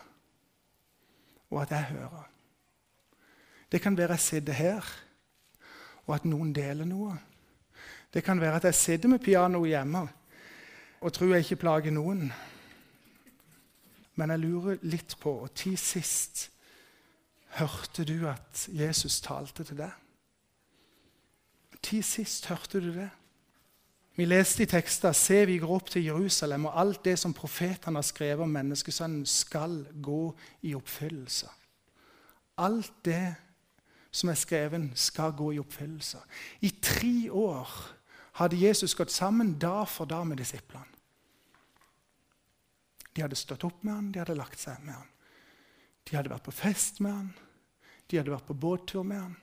og 1.49 1.63
at 1.63 1.71
jeg 1.73 1.95
hører. 1.97 2.27
Det 3.73 3.81
kan 3.81 3.97
være 3.97 4.19
jeg 4.19 4.21
sitter 4.21 4.53
her, 4.53 4.85
og 6.07 6.15
at 6.15 6.25
noen 6.29 6.53
deler 6.53 6.85
noe. 6.85 7.17
Det 8.13 8.25
kan 8.25 8.41
være 8.41 8.57
at 8.61 8.69
jeg 8.69 8.75
sitter 8.75 9.09
med 9.09 9.25
pianoet 9.25 9.69
hjemme 9.69 10.05
og 11.01 11.13
tror 11.13 11.35
jeg 11.35 11.45
ikke 11.47 11.61
plager 11.65 11.95
noen. 11.95 12.29
Men 14.15 14.31
jeg 14.31 14.43
lurer 14.43 14.81
litt 14.83 15.17
på 15.21 15.35
og 15.45 15.53
tid 15.55 15.77
sist 15.81 16.49
Hørte 17.59 18.05
du 18.07 18.29
at 18.31 18.69
Jesus 18.71 19.21
talte 19.25 19.65
til 19.67 19.81
deg? 19.81 19.95
Når 21.79 22.03
sist 22.03 22.47
hørte 22.47 22.81
du 22.83 22.93
det? 22.95 23.09
Vi 24.19 24.25
leste 24.27 24.65
i 24.65 24.67
tekster 24.67 25.15
Se, 25.15 25.45
vi 25.47 25.61
går 25.63 25.71
opp 25.71 25.91
til 25.91 26.05
Jerusalem, 26.05 26.65
og 26.67 26.81
alt 26.81 27.05
det 27.05 27.19
som 27.19 27.35
profetene 27.35 28.01
har 28.01 28.07
skrevet 28.07 28.43
om 28.43 28.51
menneskesønnen, 28.51 29.27
skal 29.27 29.85
gå 30.03 30.35
i 30.67 30.75
oppfyllelse. 30.75 31.47
Alt 32.59 32.93
det 33.07 33.35
som 34.11 34.33
er 34.33 34.35
skrevet, 34.35 34.91
skal 34.99 35.37
gå 35.39 35.53
i 35.55 35.61
oppfyllelse. 35.63 36.19
I 36.61 36.73
tre 36.83 37.31
år 37.31 37.71
hadde 38.43 38.59
Jesus 38.59 38.95
gått 38.95 39.15
sammen 39.15 39.55
dag 39.59 39.87
for 39.89 40.05
dag 40.05 40.27
med 40.27 40.43
disiplene. 40.43 40.99
De 43.15 43.23
hadde 43.23 43.39
stått 43.39 43.65
opp 43.67 43.85
med 43.85 43.95
han, 43.95 44.11
de 44.13 44.19
hadde 44.23 44.39
lagt 44.39 44.59
seg 44.59 44.83
med 44.83 44.95
han. 44.95 45.07
De 46.11 46.17
hadde 46.17 46.31
vært 46.31 46.47
på 46.47 46.55
fest 46.55 47.01
med 47.05 47.13
han, 47.13 47.31
de 48.09 48.19
hadde 48.19 48.33
vært 48.33 48.49
på 48.49 48.57
båttur 48.57 49.05
med 49.07 49.21
han. 49.21 49.37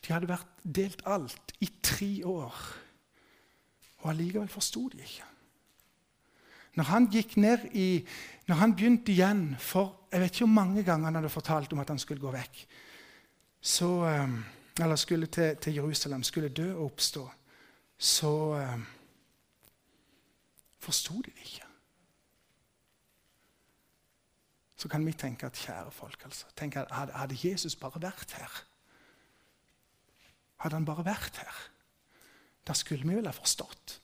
De 0.00 0.12
hadde 0.12 0.30
vært 0.30 0.62
delt 0.64 1.02
alt 1.08 1.54
i 1.60 1.68
tre 1.84 2.10
år. 2.28 2.56
Og 4.00 4.12
allikevel 4.12 4.48
forsto 4.48 4.86
de 4.92 5.02
ikke. 5.04 5.26
Når 6.78 6.86
han 6.88 7.08
gikk 7.10 7.34
ned 7.40 7.66
i, 7.76 7.88
når 8.48 8.60
han 8.60 8.74
begynte 8.76 9.12
igjen 9.12 9.42
for 9.58 9.96
Jeg 10.10 10.20
vet 10.24 10.32
ikke 10.34 10.46
hvor 10.46 10.54
mange 10.54 10.82
ganger 10.82 11.06
han 11.06 11.20
hadde 11.20 11.28
fortalt 11.30 11.72
om 11.72 11.78
at 11.78 11.90
han 11.92 11.98
skulle 12.02 12.22
gå 12.22 12.32
vekk. 12.34 12.64
Så, 13.62 13.90
eller 14.80 14.96
skulle 14.98 15.28
til, 15.30 15.56
til 15.56 15.74
Jerusalem, 15.74 16.24
skulle 16.26 16.48
dø 16.48 16.72
og 16.72 16.88
oppstå. 16.88 17.22
Så 17.98 18.32
um, 18.58 18.86
forsto 20.82 21.14
de 21.14 21.30
det 21.30 21.44
ikke. 21.44 21.69
Så 24.80 24.88
kan 24.88 25.04
vi 25.06 25.12
tenke 25.12 25.46
at 25.46 25.58
kjære 25.60 25.90
folk, 25.92 26.22
altså, 26.24 26.46
tenk 26.56 26.76
at 26.76 26.88
hadde 26.90 27.36
Jesus 27.42 27.76
bare 27.76 28.00
vært 28.00 28.32
her 28.38 28.62
Hadde 30.60 30.76
han 30.76 30.84
bare 30.84 31.04
vært 31.04 31.36
her, 31.40 31.58
da 32.68 32.74
skulle 32.76 33.08
vi 33.08 33.14
vel 33.16 33.24
ha 33.24 33.32
forstått. 33.32 33.94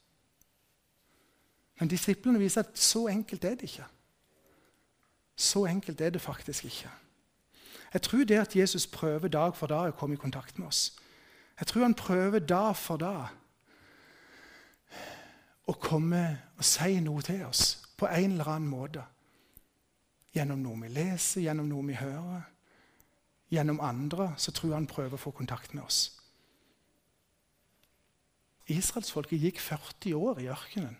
Men 1.76 1.90
disiplene 1.92 2.40
viser 2.40 2.64
at 2.64 2.78
så 2.80 3.02
enkelt 3.12 3.44
er 3.44 3.58
det 3.60 3.68
ikke. 3.68 3.84
Så 5.36 5.66
enkelt 5.68 6.00
er 6.00 6.10
det 6.10 6.20
faktisk 6.20 6.64
ikke. 6.64 6.90
Jeg 7.92 8.02
tror 8.02 8.24
det 8.24 8.38
at 8.40 8.56
Jesus 8.56 8.86
prøver 8.86 9.28
dag 9.28 9.56
for 9.56 9.68
dag 9.68 9.92
å 9.92 9.98
komme 9.98 10.16
i 10.16 10.20
kontakt 10.20 10.58
med 10.58 10.68
oss. 10.68 10.96
Jeg 11.60 11.66
tror 11.66 11.82
han 11.82 11.94
prøver 11.94 12.38
dag 12.38 12.72
for 12.76 12.96
dag 12.96 13.28
å 15.68 15.76
komme 15.76 16.24
og 16.56 16.64
si 16.64 17.00
noe 17.04 17.22
til 17.22 17.44
oss 17.44 17.76
på 17.96 18.08
en 18.08 18.32
eller 18.32 18.48
annen 18.48 18.72
måte. 18.72 19.04
Gjennom 20.36 20.60
noe 20.60 20.76
vi 20.82 20.92
leser, 20.92 21.46
gjennom 21.46 21.68
noe 21.70 21.86
vi 21.88 21.96
hører. 21.96 22.44
Gjennom 23.52 23.80
andre 23.80 24.32
så 24.42 24.52
tror 24.52 24.72
jeg 24.72 24.80
han 24.80 24.90
prøver 24.90 25.16
å 25.16 25.22
få 25.22 25.32
kontakt 25.32 25.72
med 25.74 25.86
oss. 25.86 26.10
Israelsfolket 28.66 29.40
gikk 29.40 29.60
40 29.62 30.16
år 30.18 30.40
i 30.42 30.48
ørkenen. 30.50 30.96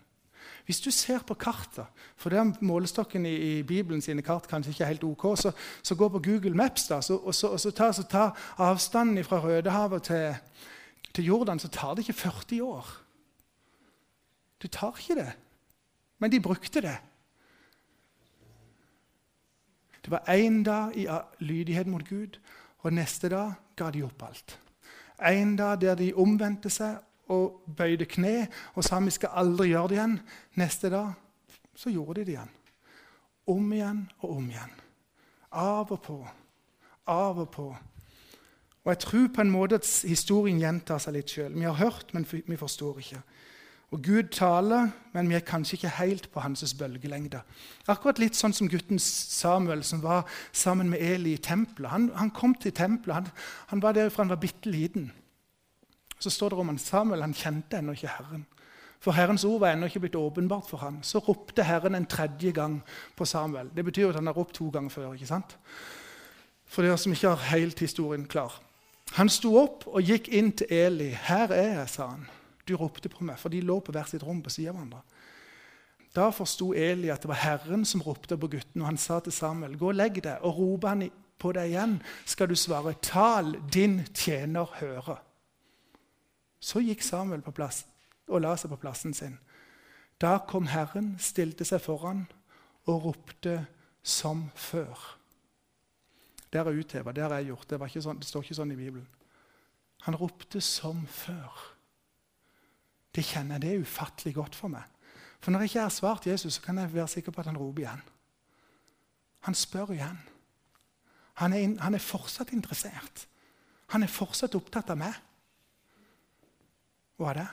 Hvis 0.65 0.79
du 0.83 0.89
ser 0.91 1.23
på 1.27 1.35
kartet, 1.39 1.87
for 2.15 2.31
det 2.31 2.39
er 2.39 2.63
målestokken 2.63 3.25
i, 3.27 3.33
i 3.35 3.63
Bibelen 3.67 4.01
sine 4.03 4.23
kart 4.23 4.47
kanskje 4.47 4.73
ikke 4.73 4.87
helt 4.87 5.03
ok, 5.03 5.25
så, 5.39 5.51
så 5.83 5.95
gå 5.95 6.07
på 6.11 6.21
Google 6.23 6.55
Maps 6.55 6.87
da, 6.87 7.01
så, 7.03 7.17
og 7.17 7.35
så, 7.35 7.51
og 7.55 7.59
så 7.59 7.71
ta, 7.75 7.91
så 7.95 8.03
ta 8.07 8.29
avstanden 8.63 9.23
fra 9.27 9.41
Rødehavet 9.43 10.07
til, 10.07 10.37
til 11.13 11.27
Jordan, 11.27 11.59
så 11.59 11.71
tar 11.71 11.95
det 11.95 12.07
ikke 12.07 12.19
40 12.21 12.63
år. 12.63 12.93
Du 14.63 14.67
tar 14.67 14.95
ikke 14.99 15.19
det. 15.19 15.29
Men 16.19 16.31
de 16.31 16.41
brukte 16.41 16.81
det. 16.81 16.95
Det 20.07 20.11
var 20.11 20.23
én 20.27 20.63
dag 20.63 20.95
i 20.95 21.07
lydighet 21.39 21.87
mot 21.87 22.09
Gud, 22.09 22.39
og 22.79 22.93
neste 22.93 23.27
dag 23.29 23.53
ga 23.75 23.89
de 23.91 24.03
opp 24.03 24.23
alt. 24.23 24.59
En 25.19 25.55
dag 25.55 25.81
der 25.81 25.95
de 25.99 26.13
omvendte 26.15 26.69
seg 26.71 27.01
og 27.27 27.65
bøyde 27.77 28.05
kne 28.07 28.47
og 28.75 28.85
sa 28.87 29.01
vi 29.03 29.11
skal 29.11 29.35
aldri 29.35 29.73
gjøre 29.73 29.87
det 29.91 29.97
igjen. 29.97 30.13
Neste 30.55 30.89
dag 30.89 31.11
så 31.75 31.91
gjorde 31.91 32.21
de 32.21 32.25
det 32.25 32.37
igjen. 32.37 32.53
Om 33.47 33.73
igjen 33.73 33.99
og 34.21 34.37
om 34.37 34.47
igjen. 34.49 34.71
Av 35.51 35.91
og 35.91 36.01
på. 36.01 36.17
Av 37.07 37.43
og 37.43 37.51
på. 37.51 37.67
Og 38.83 38.89
Jeg 38.93 38.99
tror 38.99 39.27
på 39.35 39.41
en 39.41 39.51
måte 39.51 39.75
at 39.75 39.91
historien 40.07 40.63
gjentar 40.63 41.03
seg 41.03 41.17
litt 41.17 41.35
sjøl. 41.35 41.51
Vi 41.51 41.67
har 41.67 41.75
hørt, 41.83 42.13
men 42.13 42.23
vi 42.31 42.55
forstår 42.55 43.03
ikke. 43.03 43.21
Og 43.91 44.01
Gud 44.03 44.23
taler, 44.35 44.89
men 45.13 45.29
vi 45.29 45.37
er 45.37 45.45
kanskje 45.47 45.77
ikke 45.77 45.93
helt 46.01 46.25
på 46.31 46.41
hans 46.43 46.73
bølgelengde. 46.75 47.39
Akkurat 47.87 48.19
litt 48.19 48.35
sånn 48.35 48.55
som 48.55 48.67
gutten 48.67 48.99
Samuel 48.99 49.83
som 49.87 50.01
var 50.03 50.27
sammen 50.51 50.89
med 50.91 50.99
Eli 50.99 51.37
i 51.37 51.39
tempelet. 51.39 51.93
Han, 51.93 52.09
han 52.15 52.33
kom 52.35 52.55
til 52.59 52.75
tempelet. 52.75 53.15
Han, 53.15 53.29
han 53.71 53.83
var 53.85 53.95
der 53.95 54.11
fra 54.11 54.25
han 54.25 54.33
var 54.33 54.41
bitte 54.43 54.69
liten. 54.69 55.07
Så 56.19 56.33
står 56.33 56.49
det 56.49 56.59
om 56.59 56.73
han 56.73 56.81
Samuel 56.83 57.23
han 57.23 57.37
kjente 57.37 57.79
ennå 57.79 57.95
ikke 57.95 58.11
Herren. 58.17 58.45
For 58.99 59.15
Herrens 59.15 59.45
ord 59.47 59.61
var 59.61 59.71
ennå 59.71 59.87
ikke 59.87 60.03
blitt 60.03 60.19
åpenbart 60.19 60.67
for 60.67 60.83
ham. 60.83 60.99
Så 61.03 61.21
ropte 61.23 61.63
Herren 61.63 61.95
en 61.95 62.09
tredje 62.09 62.51
gang 62.51 62.81
på 63.15 63.25
Samuel. 63.25 63.69
Det 63.75 63.85
betyr 63.85 64.09
at 64.09 64.19
han 64.19 64.27
har 64.27 64.35
ropt 64.35 64.57
to 64.59 64.67
ganger 64.73 64.89
før. 64.89 65.13
ikke 65.13 65.29
sant? 65.29 65.57
For 66.65 66.83
dere 66.83 66.97
som 66.97 67.13
ikke 67.15 67.29
har 67.29 67.51
helt 67.55 67.79
historien 67.79 68.25
klar. 68.27 68.59
Han 69.15 69.29
sto 69.31 69.53
opp 69.55 69.85
og 69.87 70.03
gikk 70.03 70.27
inn 70.27 70.51
til 70.51 70.67
Eli. 70.69 71.13
'Her 71.15 71.51
er 71.51 71.79
jeg', 71.79 71.89
sa 71.89 72.07
han. 72.07 72.27
Du 72.67 72.75
ropte 72.75 73.09
på 73.09 73.23
meg, 73.23 73.39
for 73.39 73.53
de 73.53 73.61
lå 73.63 73.79
på 73.79 73.95
hvert 73.95 74.11
sitt 74.11 74.25
rom 74.25 74.41
på 74.43 74.51
siden 74.53 74.73
av 74.73 74.77
hverandre. 74.77 75.01
Da 76.15 76.31
forsto 76.33 76.71
Eli 76.73 77.11
at 77.13 77.21
det 77.21 77.29
var 77.29 77.41
Herren 77.43 77.85
som 77.85 78.01
ropte 78.01 78.37
på 78.39 78.49
gutten, 78.51 78.81
og 78.81 78.87
han 78.87 78.97
sa 78.97 79.19
til 79.19 79.31
Samuel, 79.31 79.77
'Gå 79.77 79.87
og 79.87 79.95
legg 79.95 80.23
deg', 80.23 80.41
og 80.41 80.57
roper 80.57 80.87
han 80.87 81.09
på 81.37 81.51
deg 81.51 81.69
igjen, 81.69 82.01
skal 82.25 82.49
du 82.49 82.55
svare, 82.55 82.93
'Tal, 82.93 83.55
din 83.73 84.05
tjener 84.13 84.65
høre'. 84.81 85.19
Så 86.59 86.79
gikk 86.79 87.01
Samuel 87.01 87.41
på 87.41 87.51
plass 87.51 87.85
og 88.27 88.41
la 88.41 88.55
seg 88.55 88.71
på 88.73 88.81
plassen 88.81 89.13
sin. 89.13 89.37
Da 90.21 90.37
kom 90.37 90.67
Herren, 90.67 91.15
stilte 91.19 91.65
seg 91.65 91.81
foran 91.81 92.25
og 92.87 93.03
ropte 93.05 93.67
som 94.03 94.49
før. 94.55 94.97
Det 96.49 96.59
har 96.59 96.71
jeg 96.71 96.79
utheva, 96.79 97.11
det 97.11 97.23
har 97.23 97.35
jeg 97.37 97.51
gjort. 97.51 97.69
Det, 97.69 98.01
sånn, 98.01 98.19
det, 98.19 98.27
står 98.27 98.43
ikke 98.43 98.57
sånn 98.57 98.71
i 98.71 98.79
Bibelen. 98.79 99.07
Han 100.07 100.15
ropte 100.15 100.61
som 100.63 101.05
før. 101.11 101.76
Det 103.17 103.25
kjenner 103.25 103.57
jeg, 103.57 103.63
det 103.63 103.71
er 103.73 103.81
ufattelig 103.81 104.35
godt 104.37 104.55
for 104.55 104.69
meg. 104.69 104.85
For 105.41 105.49
når 105.51 105.63
jeg 105.63 105.71
ikke 105.71 105.85
har 105.87 105.93
svart 105.93 106.27
Jesus, 106.29 106.53
så 106.53 106.61
kan 106.61 106.77
jeg 106.77 106.93
være 106.93 107.07
sikker 107.07 107.33
på 107.33 107.41
at 107.41 107.49
han 107.49 107.57
roper 107.57 107.81
igjen. 107.81 108.03
Han 109.47 109.57
spør 109.57 109.93
igjen. 109.95 110.19
Han 111.41 111.53
er, 111.53 111.81
han 111.81 111.97
er 111.97 112.03
fortsatt 112.03 112.53
interessert. 112.53 113.25
Han 113.93 114.03
er 114.03 114.11
fortsatt 114.11 114.57
opptatt 114.57 114.91
av 114.93 114.99
meg. 115.01 115.17
Hva 117.17 117.31
er 117.31 117.39
det? 117.39 117.47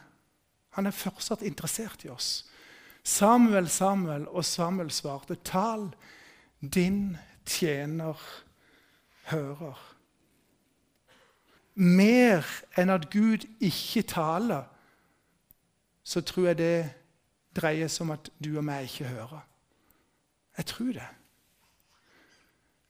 Han 0.77 0.91
er 0.91 0.97
fortsatt 0.97 1.45
interessert 1.47 2.05
i 2.05 2.13
oss. 2.13 2.45
Samuel, 3.05 3.69
Samuel, 3.69 4.29
og 4.29 4.45
Samuel 4.45 4.91
svarte, 4.91 5.35
'Tal, 5.35 5.95
din 6.61 7.17
tjener 7.47 8.21
hører'. 9.31 9.81
Mer 11.75 12.47
enn 12.77 12.91
at 12.91 13.11
Gud 13.11 13.45
ikke 13.61 14.03
taler, 14.03 14.65
så 16.05 16.21
tror 16.21 16.47
jeg 16.47 16.59
det 16.59 16.77
dreier 17.57 17.89
seg 17.89 18.07
om 18.07 18.15
at 18.15 18.31
du 18.45 18.57
og 18.59 18.65
meg 18.67 18.89
ikke 18.89 19.09
hører. 19.09 19.45
Jeg 20.57 20.67
tror 20.67 20.93
det. 20.93 21.09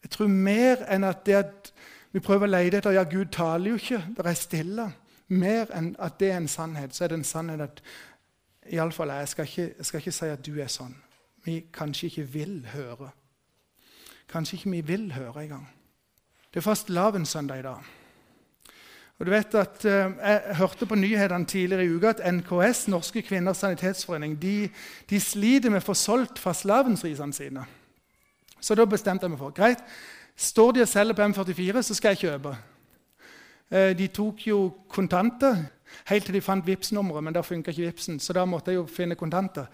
Jeg 0.05 0.11
tror 0.11 0.29
mer 0.29 0.83
enn 0.93 1.05
at 1.09 1.23
det 1.27 1.37
at 1.39 1.73
vi 2.13 2.21
prøver 2.23 2.47
å 2.47 2.51
lete 2.53 2.79
etter 2.79 2.95
Ja, 2.95 3.03
Gud 3.09 3.33
taler 3.33 3.73
jo 3.73 3.79
ikke, 3.81 4.03
det 4.17 4.27
er 4.27 4.37
stille. 4.39 4.91
Mer 5.35 5.71
enn 5.75 5.95
at 5.99 6.19
det 6.21 6.31
er 6.31 6.37
en 6.37 6.49
sannhet, 6.49 6.95
så 6.95 7.05
er 7.05 7.15
det 7.15 7.23
en 7.23 7.27
sannhet 7.27 7.65
at 7.65 7.81
Iallfall 8.73 9.11
jeg, 9.13 9.29
skal 9.29 9.49
jeg 9.57 9.87
skal 9.87 10.01
ikke 10.01 10.13
si 10.13 10.29
at 10.33 10.45
du 10.47 10.55
er 10.61 10.71
sånn. 10.73 10.95
Vi 11.45 11.59
kanskje 11.73 12.07
ikke 12.07 12.27
vil 12.37 12.55
høre. 12.73 13.11
Kanskje 14.31 14.57
ikke 14.57 14.71
vi 14.71 14.81
vil 14.81 15.11
høre 15.13 15.43
engang. 15.43 15.67
Det 16.49 16.61
er 16.61 16.65
fastelavnssøndag 16.65 17.59
i 17.61 17.67
dag. 17.67 17.91
Og 19.19 19.27
du 19.27 19.31
vet 19.31 19.55
at 19.55 19.85
eh, 19.87 20.11
Jeg 20.19 20.57
hørte 20.59 20.87
på 20.87 20.99
nyhetene 20.99 21.47
tidligere 21.47 21.85
i 21.85 21.95
uka 21.95 22.15
at 22.15 22.35
NKS, 22.35 22.89
Norske 22.89 23.23
kvinners 23.23 23.63
sanitetsforening, 23.63 24.35
de, 24.43 24.69
de 25.11 25.21
sliter 25.21 25.71
med 25.71 25.83
å 25.83 25.87
få 25.87 25.95
solgt 25.95 26.43
fastelavnsrisene 26.43 27.37
sine. 27.37 27.67
Så 28.61 28.75
da 28.75 28.87
bestemte 28.89 29.27
jeg 29.27 29.35
meg 29.35 29.39
for 29.43 29.55
greit, 29.55 29.83
står 30.37 30.73
de 30.75 30.83
og 30.83 30.91
selger 30.91 31.15
på 31.15 31.29
M44, 31.31 31.83
så 31.83 31.95
skal 31.95 32.15
jeg 32.15 32.25
kjøpe. 32.27 32.57
Eh, 33.71 33.93
de 33.99 34.09
tok 34.09 34.47
jo 34.49 34.59
kontanter. 34.91 35.63
Helt 36.09 36.27
til 36.27 36.35
de 36.35 36.41
fant 36.43 36.65
Vipps-nummeret, 36.67 37.23
men 37.23 37.37
da 37.37 37.43
funka 37.45 37.71
ikke 37.71 37.87
Vipsen. 37.87 38.19
Så 38.21 38.35
da 38.35 38.43
måtte 38.49 38.73
jeg 38.73 38.81
jo 38.81 38.87
finne 38.91 39.15
kontanter. 39.15 39.69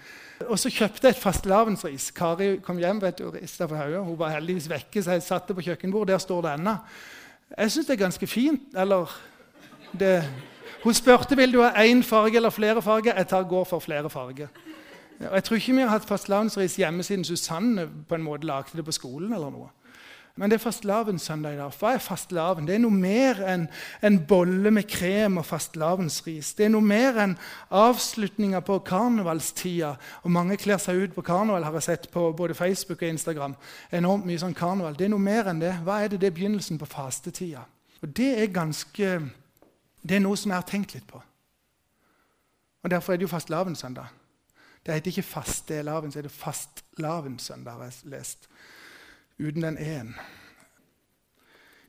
Og 0.48 0.58
så 0.60 0.68
kjøpte 0.68 1.08
jeg 1.08 1.16
et 1.16 1.22
fastelavnsris. 1.22 2.10
Kari 2.16 2.50
kom 2.64 2.78
hjem 2.82 3.00
vet 3.00 3.22
du, 3.22 3.30
rista 3.32 3.66
på 3.70 3.78
hodet. 3.78 4.04
Hun 4.04 4.18
var 4.20 4.34
heldigvis 4.36 4.68
vekke, 4.70 5.02
så 5.02 5.16
jeg 5.16 5.24
satte 5.24 5.56
på 5.56 5.64
kjøkkenbordet. 5.64 6.12
Der 6.12 6.22
står 6.22 6.42
det 6.44 6.52
ennå. 6.58 6.76
Jeg 7.58 7.70
syns 7.70 7.86
det 7.86 7.94
er 7.94 8.04
ganske 8.04 8.26
fint. 8.26 8.62
Eller 8.76 9.20
det, 9.98 10.24
Hun 10.84 10.94
spurte 10.94 11.36
vil 11.36 11.52
du 11.52 11.62
ha 11.62 11.70
én 11.84 12.02
farge 12.02 12.36
eller 12.36 12.50
flere 12.50 12.82
farger. 12.82 13.14
Jeg 13.16 13.28
tar, 13.28 13.42
går 13.42 13.64
for 13.64 13.78
flere 13.78 14.10
farger. 14.10 14.48
Og 15.20 15.34
jeg 15.34 15.44
tror 15.44 15.56
ikke 15.56 15.72
vi 15.72 15.80
har 15.80 15.88
hatt 15.88 16.08
fastelavnsris 16.08 16.76
hjemme 16.76 17.02
siden 17.02 17.24
Susanne 17.24 17.88
på 18.08 18.14
en 18.14 18.22
måte 18.22 18.46
lagde 18.46 18.76
det 18.76 18.84
på 18.84 18.92
skolen. 18.92 19.32
eller 19.32 19.50
noe. 19.50 19.68
Men 20.38 20.50
det 20.50 20.56
er 20.56 20.62
fastelavnssøndag 20.62 21.54
i 21.54 21.58
dag. 21.58 21.72
Hva 21.80 21.94
er 21.94 22.02
fastelavn? 22.02 22.66
Det 22.68 22.76
er 22.76 22.82
noe 22.84 22.94
mer 22.94 23.40
enn 23.50 23.66
en 24.06 24.18
bolle 24.30 24.70
med 24.72 24.86
krem 24.88 25.40
og 25.40 25.46
fastelavnsris. 25.48 26.52
Det 26.56 26.68
er 26.68 26.72
noe 26.72 26.86
mer 26.86 27.18
enn 27.24 27.34
avslutninga 27.74 28.62
på 28.64 28.78
karnevalstida. 28.86 29.90
Og 30.22 30.32
mange 30.32 30.56
kler 30.60 30.80
seg 30.80 31.02
ut 31.02 31.16
på 31.16 31.24
karneval, 31.26 31.66
har 31.66 31.76
jeg 31.80 31.88
sett 31.88 32.08
på 32.14 32.28
både 32.36 32.56
Facebook 32.56 33.02
og 33.02 33.10
Instagram. 33.10 33.56
Enormt 33.92 34.28
mye 34.28 34.40
sånn 34.40 34.56
karneval. 34.56 34.96
Det 34.96 35.08
er 35.08 35.12
noe 35.12 35.26
mer 35.26 35.50
enn 35.50 35.60
det. 35.62 35.74
Hva 35.84 36.00
er 36.04 36.14
det? 36.14 36.22
Det 36.22 36.30
er 36.30 36.38
begynnelsen 36.38 36.80
på 36.80 36.88
fastetida. 36.88 37.66
Og 38.00 38.16
det 38.16 38.32
er 38.38 38.54
ganske 38.54 39.12
Det 40.00 40.16
er 40.16 40.22
noe 40.24 40.36
som 40.40 40.48
jeg 40.48 40.56
har 40.56 40.64
tenkt 40.64 40.94
litt 40.94 41.04
på. 41.04 41.18
Og 42.80 42.90
Derfor 42.90 43.12
er 43.12 43.18
det 43.18 43.26
jo 43.26 43.34
fastelavnssøndag. 43.34 44.06
Det 44.86 44.94
heter 44.94 45.12
ikke 45.12 45.22
fastelavn, 45.22 46.12
så 46.12 46.18
er 46.18 46.22
det 46.22 46.32
fastelavnssøndag, 46.32 47.72
har 47.72 47.84
jeg 47.84 48.12
lest 48.14 48.48
uten 49.40 49.62
den 49.62 49.78
én. 49.78 50.14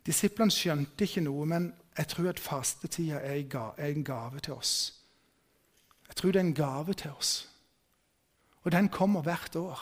Disiplene 0.06 0.52
skjønte 0.52 1.06
ikke 1.06 1.22
noe, 1.22 1.46
men 1.46 1.72
jeg 1.98 2.08
tror 2.08 2.30
at 2.32 2.40
fastetida 2.40 3.20
er 3.22 3.92
en 3.92 4.04
gave 4.04 4.40
til 4.40 4.54
oss. 4.54 4.94
Jeg 6.08 6.16
tror 6.16 6.32
det 6.32 6.40
er 6.40 6.46
en 6.46 6.56
gave 6.56 6.94
til 6.94 7.12
oss. 7.12 7.50
Og 8.64 8.72
den 8.72 8.90
kommer 8.90 9.22
hvert 9.22 9.56
år. 9.56 9.82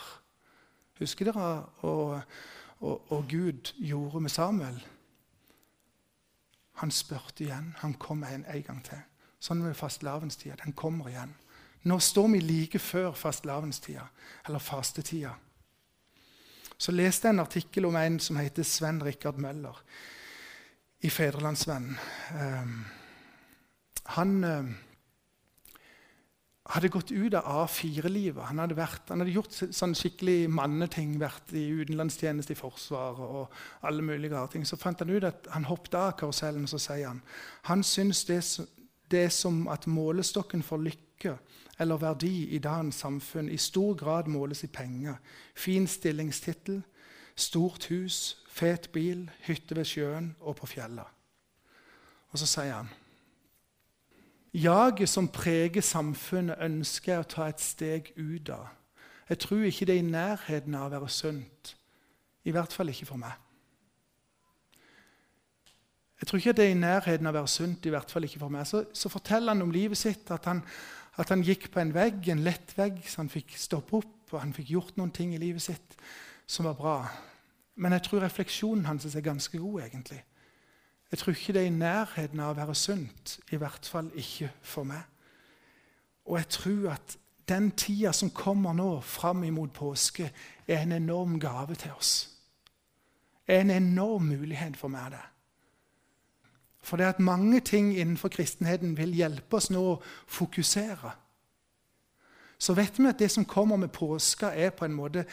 Husker 0.98 1.30
dere 1.30 1.64
hva 1.80 3.20
Gud 3.28 3.72
gjorde 3.78 4.20
med 4.20 4.30
Samuel? 4.30 4.80
Han 6.80 6.90
spurte 6.90 7.44
igjen. 7.44 7.74
Han 7.78 7.94
kom 7.94 8.24
en, 8.24 8.44
en 8.44 8.62
gang 8.62 8.84
til. 8.84 9.00
Sånn 9.40 9.62
med 9.62 9.76
fastelavnstida. 9.76 10.58
Den 10.64 10.72
kommer 10.76 11.08
igjen. 11.08 11.32
Nå 11.88 11.98
står 11.98 12.28
vi 12.28 12.40
like 12.40 12.78
før 12.78 13.12
fastelavnstida, 13.16 14.04
eller 14.46 14.58
fastetida 14.60 15.32
så 16.80 16.94
leste 16.96 17.28
jeg 17.28 17.36
en 17.36 17.44
artikkel 17.44 17.88
om 17.88 17.96
en 18.00 18.16
som 18.22 18.38
heter 18.40 18.64
Sven 18.64 19.02
Rikard 19.04 19.40
Møller 19.40 19.76
i 21.04 21.10
Fedrelandsvennen. 21.12 21.98
Um, 22.32 22.78
han 24.16 24.32
um, 24.44 24.70
hadde 26.70 26.90
gått 26.92 27.12
ut 27.12 27.34
av 27.36 27.66
A4-livet. 27.66 28.42
Han, 28.48 28.62
han 28.62 29.22
hadde 29.22 29.34
gjort 29.34 29.56
sånn 29.76 29.94
skikkelig 29.98 30.48
manneting, 30.52 31.16
vært 31.20 31.52
i 31.56 31.66
utenlandstjeneste 31.82 32.54
i 32.54 32.58
Forsvaret 32.58 33.22
og 33.24 33.86
alle 33.86 34.04
mulige 34.06 34.34
rare 34.34 34.52
ting. 34.54 34.66
Så 34.68 34.78
fant 34.80 35.02
han 35.02 35.12
ut 35.12 35.26
at 35.28 35.50
han 35.54 35.68
hoppet 35.68 35.96
av 35.98 36.14
karusellen, 36.20 36.64
og 36.64 36.72
så 36.72 36.80
sier 36.80 37.10
han 37.10 37.24
han 37.68 37.84
syns 37.86 38.24
det, 38.28 38.40
det 39.10 39.24
er 39.24 39.32
som 39.34 39.68
at 39.68 39.86
målestokken 39.86 40.62
for 40.62 40.82
lykke 40.82 41.36
eller 41.80 41.96
verdi 41.96 42.48
i 42.54 42.58
dagens 42.58 42.94
samfunn 42.94 43.48
i 43.48 43.56
stor 43.56 43.94
grad 43.94 44.28
måles 44.28 44.64
i 44.64 44.66
penger. 44.66 45.14
Fin 45.54 45.86
stillingstittel, 45.86 46.82
stort 47.36 47.88
hus, 47.88 48.38
fet 48.48 48.90
bil, 48.92 49.30
hytte 49.46 49.76
ved 49.76 49.84
sjøen 49.84 50.34
og 50.40 50.56
på 50.56 50.66
fjellet. 50.66 51.06
Og 52.30 52.38
så 52.38 52.46
sier 52.46 52.74
han 52.74 52.90
Jaget 54.54 55.08
som 55.08 55.28
preger 55.28 55.80
samfunnet, 55.80 56.58
ønsker 56.58 57.12
jeg 57.12 57.22
å 57.22 57.28
ta 57.30 57.44
et 57.48 57.60
steg 57.62 58.08
ut 58.16 58.48
av. 58.50 58.66
Jeg 59.30 59.38
tror 59.38 59.62
ikke 59.68 59.86
det 59.86 59.94
er 59.94 60.02
i 60.02 60.10
nærheten 60.10 60.74
av 60.74 60.88
å 60.88 60.94
være 60.96 61.10
sunt. 61.14 61.76
I 62.42 62.50
hvert 62.50 62.72
fall 62.74 62.90
ikke 62.90 63.06
for 63.06 63.20
meg. 63.20 63.36
Jeg 66.20 66.28
tror 66.28 66.38
ikke 66.38 66.52
det 66.52 66.64
er 66.66 66.74
i 66.74 66.80
nærheten 66.80 67.26
av 67.26 67.34
å 67.34 67.40
være 67.40 67.48
sunt, 67.48 67.86
i 67.86 67.92
hvert 67.94 68.10
fall 68.12 68.26
ikke 68.28 68.42
for 68.42 68.52
meg. 68.52 68.66
Så, 68.68 68.84
så 68.92 69.08
forteller 69.08 69.54
han 69.54 69.64
om 69.64 69.72
livet 69.72 69.98
sitt, 69.98 70.28
at 70.30 70.44
han, 70.50 70.60
at 71.16 71.32
han 71.32 71.44
gikk 71.44 71.70
på 71.72 71.80
en 71.80 71.94
vegg, 71.96 72.28
en 72.28 72.42
lett 72.44 72.74
vegg, 72.76 73.00
så 73.08 73.22
han 73.22 73.32
fikk 73.32 73.56
stoppe 73.56 74.02
opp 74.02 74.34
og 74.34 74.42
han 74.42 74.52
fikk 74.54 74.74
gjort 74.74 74.98
noen 75.00 75.12
ting 75.14 75.32
i 75.34 75.40
livet 75.40 75.64
sitt 75.64 75.96
som 76.50 76.68
var 76.68 76.76
bra. 76.78 76.96
Men 77.80 77.96
jeg 77.96 78.04
tror 78.06 78.24
refleksjonen 78.26 78.84
hans 78.86 79.08
er 79.08 79.24
ganske 79.24 79.58
god. 79.58 79.80
egentlig. 79.80 80.20
Jeg 81.10 81.18
tror 81.18 81.34
ikke 81.34 81.52
det 81.52 81.62
er 81.62 81.66
i 81.66 81.74
nærheten 81.74 82.40
av 82.40 82.52
å 82.52 82.58
være 82.60 82.74
sunt. 82.74 83.38
I 83.50 83.58
hvert 83.58 83.86
fall 83.86 84.10
ikke 84.14 84.50
for 84.62 84.86
meg. 84.86 85.02
Og 86.28 86.36
jeg 86.38 86.48
tror 86.48 86.90
at 86.92 87.16
den 87.48 87.70
tida 87.70 88.12
som 88.12 88.30
kommer 88.30 88.72
nå, 88.76 89.00
fram 89.00 89.42
imot 89.44 89.72
påske, 89.74 90.30
er 90.68 90.82
en 90.82 90.92
enorm 90.92 91.40
gave 91.40 91.74
til 91.74 91.90
oss. 91.96 92.30
Er 93.46 93.64
en 93.64 93.70
enorm 93.70 94.28
mulighet 94.30 94.76
for 94.76 94.88
meg. 94.88 95.10
det. 95.10 95.24
For 96.82 96.96
det 96.96 97.04
at 97.04 97.20
mange 97.20 97.60
ting 97.60 97.92
innenfor 97.98 98.28
kristenheten 98.28 98.96
vil 98.96 99.12
hjelpe 99.14 99.56
oss 99.56 99.70
nå 99.70 99.80
å 99.80 99.98
fokusere. 100.26 101.12
Så 102.60 102.74
vet 102.76 102.98
vi 102.98 103.08
at 103.08 103.18
det 103.18 103.30
som 103.30 103.44
kommer 103.44 103.76
med 103.76 103.92
påska, 103.92 104.52
er 104.52 104.70
på 104.70 104.84
en 104.84 104.96
måte 104.96 105.24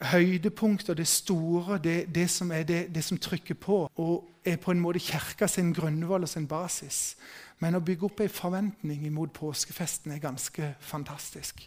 høydepunktet, 0.00 0.96
det 0.96 1.06
store, 1.06 1.78
det, 1.78 2.14
det 2.14 2.30
som 2.30 2.50
er 2.50 2.62
det, 2.62 2.94
det, 2.94 3.04
som 3.04 3.18
trykker 3.18 3.54
på, 3.54 3.90
og 3.94 4.28
er 4.44 4.56
på 4.56 4.70
en 4.70 4.80
måte 4.80 4.98
kirka 4.98 5.46
sin 5.46 5.74
grunnvoll 5.74 6.22
og 6.22 6.28
sin 6.28 6.48
basis. 6.48 7.16
Men 7.58 7.76
å 7.76 7.82
bygge 7.84 8.06
opp 8.06 8.20
ei 8.24 8.28
forventning 8.28 9.04
imot 9.06 9.32
påskefesten 9.36 10.12
er 10.14 10.22
ganske 10.22 10.74
fantastisk. 10.80 11.66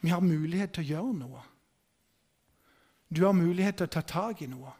Vi 0.00 0.08
har 0.12 0.20
mulighet 0.20 0.74
til 0.76 0.84
å 0.84 0.90
gjøre 0.90 1.14
noe. 1.22 1.44
Du 3.08 3.24
har 3.24 3.32
mulighet 3.32 3.78
til 3.78 3.88
å 3.88 3.94
ta 3.94 4.02
tak 4.02 4.42
i 4.42 4.50
noe. 4.50 4.74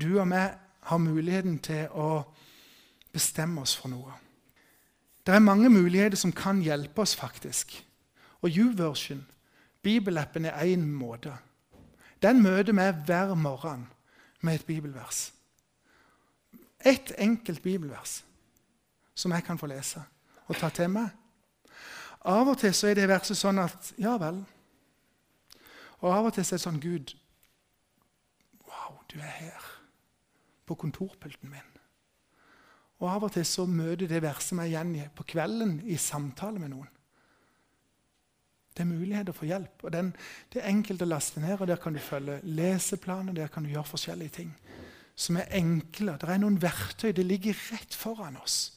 Du 0.00 0.20
og 0.20 0.28
vi 0.30 0.46
har 0.88 0.98
muligheten 0.98 1.58
til 1.58 1.88
å 1.90 2.22
bestemme 3.12 3.62
oss 3.64 3.74
for 3.76 3.90
noe. 3.92 4.14
Det 5.26 5.34
er 5.34 5.44
mange 5.44 5.68
muligheter 5.68 6.16
som 6.16 6.32
kan 6.32 6.62
hjelpe 6.64 7.02
oss, 7.02 7.16
faktisk. 7.16 7.74
Og 8.40 8.54
YouVersion, 8.54 9.26
bibelappen, 9.82 10.44
er 10.44 10.64
én 10.64 10.86
måte. 10.86 11.34
Den 12.22 12.42
møter 12.42 12.72
vi 12.72 13.04
hver 13.06 13.34
morgen 13.34 13.88
med 14.40 14.54
et 14.54 14.66
bibelvers. 14.66 15.32
Ett 16.80 17.12
enkelt 17.18 17.62
bibelvers 17.62 18.22
som 19.14 19.32
jeg 19.32 19.44
kan 19.44 19.58
få 19.58 19.66
lese 19.66 20.02
og 20.46 20.56
ta 20.56 20.68
til 20.70 20.90
meg. 20.90 21.08
Av 22.24 22.48
og 22.48 22.58
til 22.58 22.74
så 22.74 22.88
er 22.88 22.94
det 22.94 23.08
verset 23.10 23.38
sånn 23.38 23.58
at 23.62 23.92
Ja 23.98 24.16
vel. 24.18 24.44
Og 26.00 26.14
av 26.14 26.30
og 26.30 26.34
til 26.34 26.46
så 26.46 26.54
er 26.54 26.58
det 26.58 26.64
sånn 26.64 26.80
Gud, 26.80 27.14
wow, 28.64 29.02
du 29.10 29.18
er 29.18 29.34
her 29.42 29.77
på 30.68 30.76
kontorpulten 30.78 31.50
min. 31.50 31.74
Og 32.98 33.08
av 33.10 33.26
og 33.28 33.32
til 33.34 33.46
så 33.46 33.64
møter 33.70 34.10
det 34.10 34.22
verset 34.24 34.56
meg 34.58 34.72
igjen 34.72 34.94
på 35.14 35.26
kvelden 35.32 35.78
i 35.86 35.98
samtale 36.02 36.58
med 36.58 36.72
noen. 36.74 36.88
Det 38.74 38.84
er 38.84 38.90
muligheter 38.92 39.34
for 39.34 39.46
hjelp. 39.46 39.84
og 39.84 39.92
den, 39.92 40.12
Det 40.50 40.62
er 40.62 40.68
enkelt 40.70 41.02
å 41.02 41.06
laste 41.10 41.40
ned. 41.40 41.60
og 41.60 41.66
Der 41.66 41.76
kan 41.76 41.92
du 41.92 41.98
følge 41.98 42.40
leseplaner, 42.42 43.32
der 43.32 43.48
kan 43.48 43.64
du 43.64 43.70
gjøre 43.70 43.84
forskjellige 43.84 44.30
ting 44.30 44.54
som 45.18 45.36
er 45.36 45.50
enkle. 45.50 46.14
Det 46.14 46.30
er 46.30 46.38
noen 46.38 46.60
verktøy. 46.62 47.10
Det 47.12 47.26
ligger 47.26 47.56
rett 47.72 47.94
foran 47.94 48.36
oss. 48.36 48.72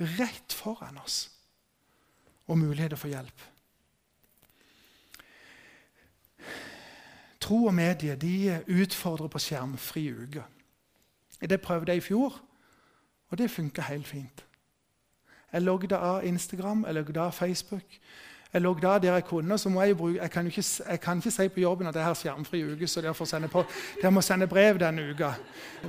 Rett 0.00 0.52
foran 0.52 0.98
oss. 1.04 1.30
Og 2.48 2.58
muligheter 2.58 2.96
for 2.96 3.12
hjelp. 3.12 3.44
Tro 7.40 7.66
og 7.66 7.74
medie 7.76 8.16
de 8.16 8.62
utfordrer 8.72 9.28
på 9.28 9.42
skjermfri 9.42 10.06
uke. 10.16 10.44
Det 11.40 11.60
prøvde 11.60 11.92
jeg 11.92 11.96
i 11.96 12.00
fjor, 12.00 12.40
og 13.30 13.38
det 13.38 13.50
funka 13.50 13.82
helt 13.82 14.06
fint. 14.06 14.44
Jeg 15.52 15.62
logget 15.62 15.92
av 15.92 16.24
Instagram, 16.26 16.84
jeg 16.86 16.94
logget 16.94 17.16
av 17.16 17.32
Facebook. 17.32 17.98
Jeg 18.54 18.62
logget 18.62 18.84
av 18.84 19.00
der 19.02 19.12
jeg 19.14 19.24
kunne. 19.24 19.58
så 19.58 19.68
må 19.68 19.82
Jeg 19.82 19.96
bruke, 19.96 20.22
jeg 20.22 20.30
kan, 20.30 20.46
ikke, 20.46 20.64
jeg 20.90 21.00
kan 21.00 21.16
ikke 21.16 21.30
si 21.30 21.48
på 21.48 21.60
jobben 21.60 21.86
at 21.86 21.94
jeg 21.94 22.04
har 22.04 22.14
skjermfri 22.14 22.72
uke, 22.72 22.86
så 22.86 23.00
derfor 23.00 23.24
sende 23.24 23.48
på, 23.48 23.64
jeg 24.02 24.12
må 24.12 24.20
sende 24.20 24.46
brev 24.46 24.78
denne 24.78 25.10
uka. 25.10 25.32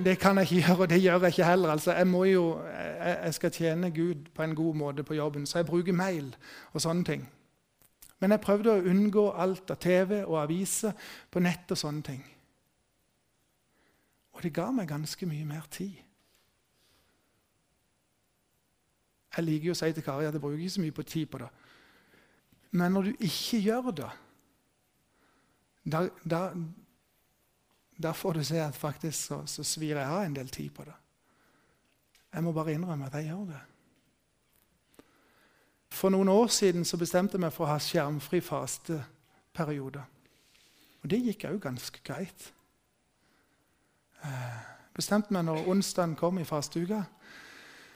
Det 0.06 0.20
kan 0.20 0.38
jeg 0.38 0.52
ikke 0.52 0.68
gjøre, 0.68 0.82
og 0.82 0.90
det 0.90 1.02
gjør 1.02 1.20
jeg 1.20 1.28
ikke 1.28 1.46
heller. 1.46 1.70
Altså, 1.70 1.94
jeg, 1.94 2.08
må 2.08 2.24
jo, 2.24 2.60
jeg, 3.00 3.20
jeg 3.24 3.34
skal 3.34 3.52
tjene 3.52 3.92
Gud 3.92 4.16
på 4.36 4.44
en 4.44 4.56
god 4.56 4.76
måte 4.76 5.04
på 5.04 5.14
jobben, 5.14 5.46
så 5.46 5.58
jeg 5.58 5.66
bruker 5.66 5.94
mail 5.94 6.36
og 6.74 6.82
sånne 6.82 7.04
ting. 7.04 7.30
Men 8.20 8.32
jeg 8.32 8.42
prøvde 8.42 8.72
å 8.72 8.86
unngå 8.90 9.32
alt 9.32 9.72
av 9.72 9.78
TV 9.78 10.24
og 10.24 10.42
aviser 10.42 10.92
på 11.32 11.40
nett 11.40 11.72
og 11.72 11.78
sånne 11.78 12.02
ting. 12.02 12.24
Og 14.36 14.44
det 14.44 14.54
ga 14.54 14.68
meg 14.76 14.90
ganske 14.92 15.28
mye 15.30 15.48
mer 15.48 15.68
tid. 15.72 15.96
Jeg 19.36 19.44
liker 19.44 19.70
jo 19.70 19.76
å 19.76 19.80
si 19.80 19.92
til 19.92 20.04
Kari 20.04 20.28
at 20.28 20.36
jeg 20.36 20.44
bruker 20.44 20.60
ikke 20.60 20.76
så 20.78 20.84
mye 20.84 20.96
på 20.96 21.04
tid 21.08 21.28
på 21.32 21.40
det. 21.44 21.50
Men 22.76 22.96
når 22.96 23.10
du 23.10 23.26
ikke 23.28 23.60
gjør 23.64 23.92
det, 23.96 24.10
da, 25.86 26.02
da, 26.24 26.42
da 28.04 28.12
får 28.16 28.40
du 28.40 28.44
se 28.48 28.60
at 28.60 28.76
faktisk 28.76 29.20
så, 29.20 29.42
så 29.48 29.64
svir 29.64 30.00
jeg 30.00 30.08
av 30.08 30.24
en 30.24 30.36
del 30.36 30.50
tid 30.52 30.72
på 30.76 30.88
det. 30.88 30.96
Jeg 32.34 32.44
må 32.44 32.52
bare 32.56 32.74
innrømme 32.76 33.08
at 33.08 33.16
jeg 33.20 33.30
gjør 33.30 33.46
det. 33.52 33.62
For 35.96 36.12
noen 36.12 36.32
år 36.32 36.50
siden 36.52 36.84
så 36.88 37.00
bestemte 37.00 37.38
jeg 37.38 37.46
meg 37.46 37.54
for 37.56 37.68
å 37.68 37.72
ha 37.72 37.80
skjermfri 37.80 38.42
fasteperiode. 38.44 40.04
Og 41.04 41.12
det 41.12 41.22
gikk 41.24 41.46
òg 41.52 41.62
ganske 41.64 42.02
greit. 42.04 42.50
Bestemte 44.96 45.34
meg 45.36 45.44
når 45.48 45.68
onsdagen 45.68 46.16
kom 46.16 46.40
i 46.40 46.48
fasteuka. 46.48 47.02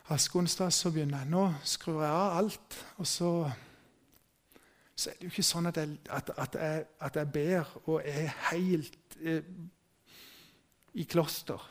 Askeonsdag 0.09 0.73
så 0.73 0.91
begynner 0.91 1.21
jeg. 1.21 1.29
Nå 1.31 1.45
skrur 1.63 2.01
jeg 2.03 2.11
av 2.11 2.37
alt. 2.41 2.77
Og 2.97 3.07
så, 3.07 3.31
så 4.95 5.11
er 5.11 5.19
det 5.19 5.29
jo 5.29 5.33
ikke 5.33 5.45
sånn 5.47 5.69
at 5.69 5.77
jeg, 5.79 5.97
at, 6.09 6.31
at 6.35 6.57
jeg, 6.59 6.87
at 7.07 7.19
jeg 7.21 7.31
ber 7.33 7.75
og 7.85 8.01
er 8.03 8.33
helt 8.49 9.19
eh, 9.21 9.45
i 10.99 11.05
kloster. 11.07 11.61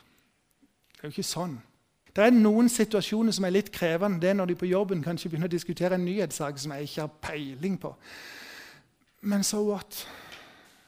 Det 0.92 1.02
er 1.02 1.10
jo 1.10 1.16
ikke 1.16 1.26
sånn. 1.26 1.58
Det 2.14 2.24
er 2.24 2.34
noen 2.34 2.70
situasjoner 2.72 3.34
som 3.34 3.44
er 3.46 3.54
litt 3.54 3.68
krevende. 3.74 4.22
Det 4.22 4.30
er 4.32 4.38
når 4.38 4.52
de 4.52 4.58
på 4.58 4.70
jobben 4.70 5.02
kanskje 5.04 5.30
begynner 5.30 5.50
å 5.50 5.56
diskutere 5.56 5.98
en 5.98 6.06
nyhetssak 6.06 6.56
som 6.58 6.72
jeg 6.74 6.88
ikke 6.88 7.04
har 7.04 7.20
peiling 7.28 7.76
på. 7.78 7.92
Men 9.28 9.44
so 9.46 9.60
what? 9.68 10.00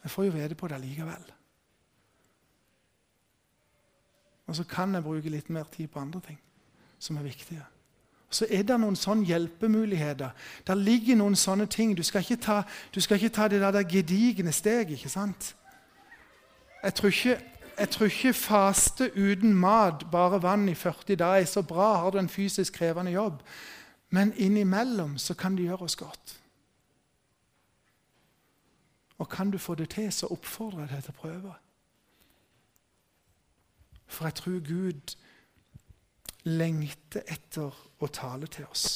Jeg 0.02 0.10
får 0.10 0.26
jo 0.26 0.38
vite 0.38 0.56
på 0.58 0.70
det 0.70 0.80
likevel. 0.80 1.28
Og 4.50 4.56
så 4.56 4.64
kan 4.66 4.94
jeg 4.94 5.06
bruke 5.06 5.30
litt 5.30 5.50
mer 5.50 5.68
tid 5.70 5.86
på 5.88 6.00
andre 6.02 6.20
ting 6.26 6.38
som 6.98 7.16
er 7.16 7.22
viktige. 7.22 7.62
Så 8.30 8.46
er 8.50 8.64
det 8.66 8.76
noen 8.82 8.96
sånne 8.98 9.26
hjelpemuligheter. 9.26 10.34
Der 10.66 10.74
ligger 10.74 11.18
noen 11.18 11.36
sånne 11.38 11.68
ting. 11.70 11.92
Du 11.94 12.02
skal 12.02 12.26
ikke 12.26 12.42
ta, 12.42 12.56
skal 12.98 13.16
ikke 13.16 13.34
ta 13.34 13.46
det 13.48 13.60
der 13.62 13.86
gedigne 13.86 14.52
steget. 14.52 14.90
ikke 14.98 15.08
sant? 15.08 15.54
Jeg 16.82 16.94
tror 16.94 17.08
ikke, 17.08 17.38
jeg 17.78 17.90
tror 17.90 18.06
ikke 18.06 18.32
faste 18.32 19.10
uten 19.14 19.54
mat, 19.54 20.06
bare 20.10 20.42
vann 20.42 20.68
i 20.68 20.74
40 20.74 21.16
dager, 21.16 21.40
er 21.40 21.44
så 21.44 21.62
bra. 21.62 21.94
Har 22.02 22.10
du 22.10 22.18
en 22.18 22.28
fysisk 22.28 22.72
krevende 22.72 23.12
jobb? 23.12 23.42
Men 24.10 24.34
innimellom 24.36 25.18
så 25.18 25.34
kan 25.34 25.56
det 25.56 25.70
gjøre 25.70 25.86
oss 25.86 25.96
godt. 25.96 26.36
Og 29.18 29.28
kan 29.28 29.50
du 29.50 29.58
få 29.58 29.74
det 29.74 29.90
til, 29.90 30.12
så 30.12 30.26
oppfordrer 30.26 30.80
jeg 30.80 30.90
deg 30.96 31.02
til 31.04 31.14
å 31.14 31.20
prøve. 31.20 31.58
For 34.10 34.26
jeg 34.26 34.34
tror 34.40 34.62
Gud 34.66 35.14
lengter 36.50 37.22
etter 37.30 37.76
å 38.00 38.08
tale 38.10 38.48
til 38.50 38.66
oss. 38.66 38.86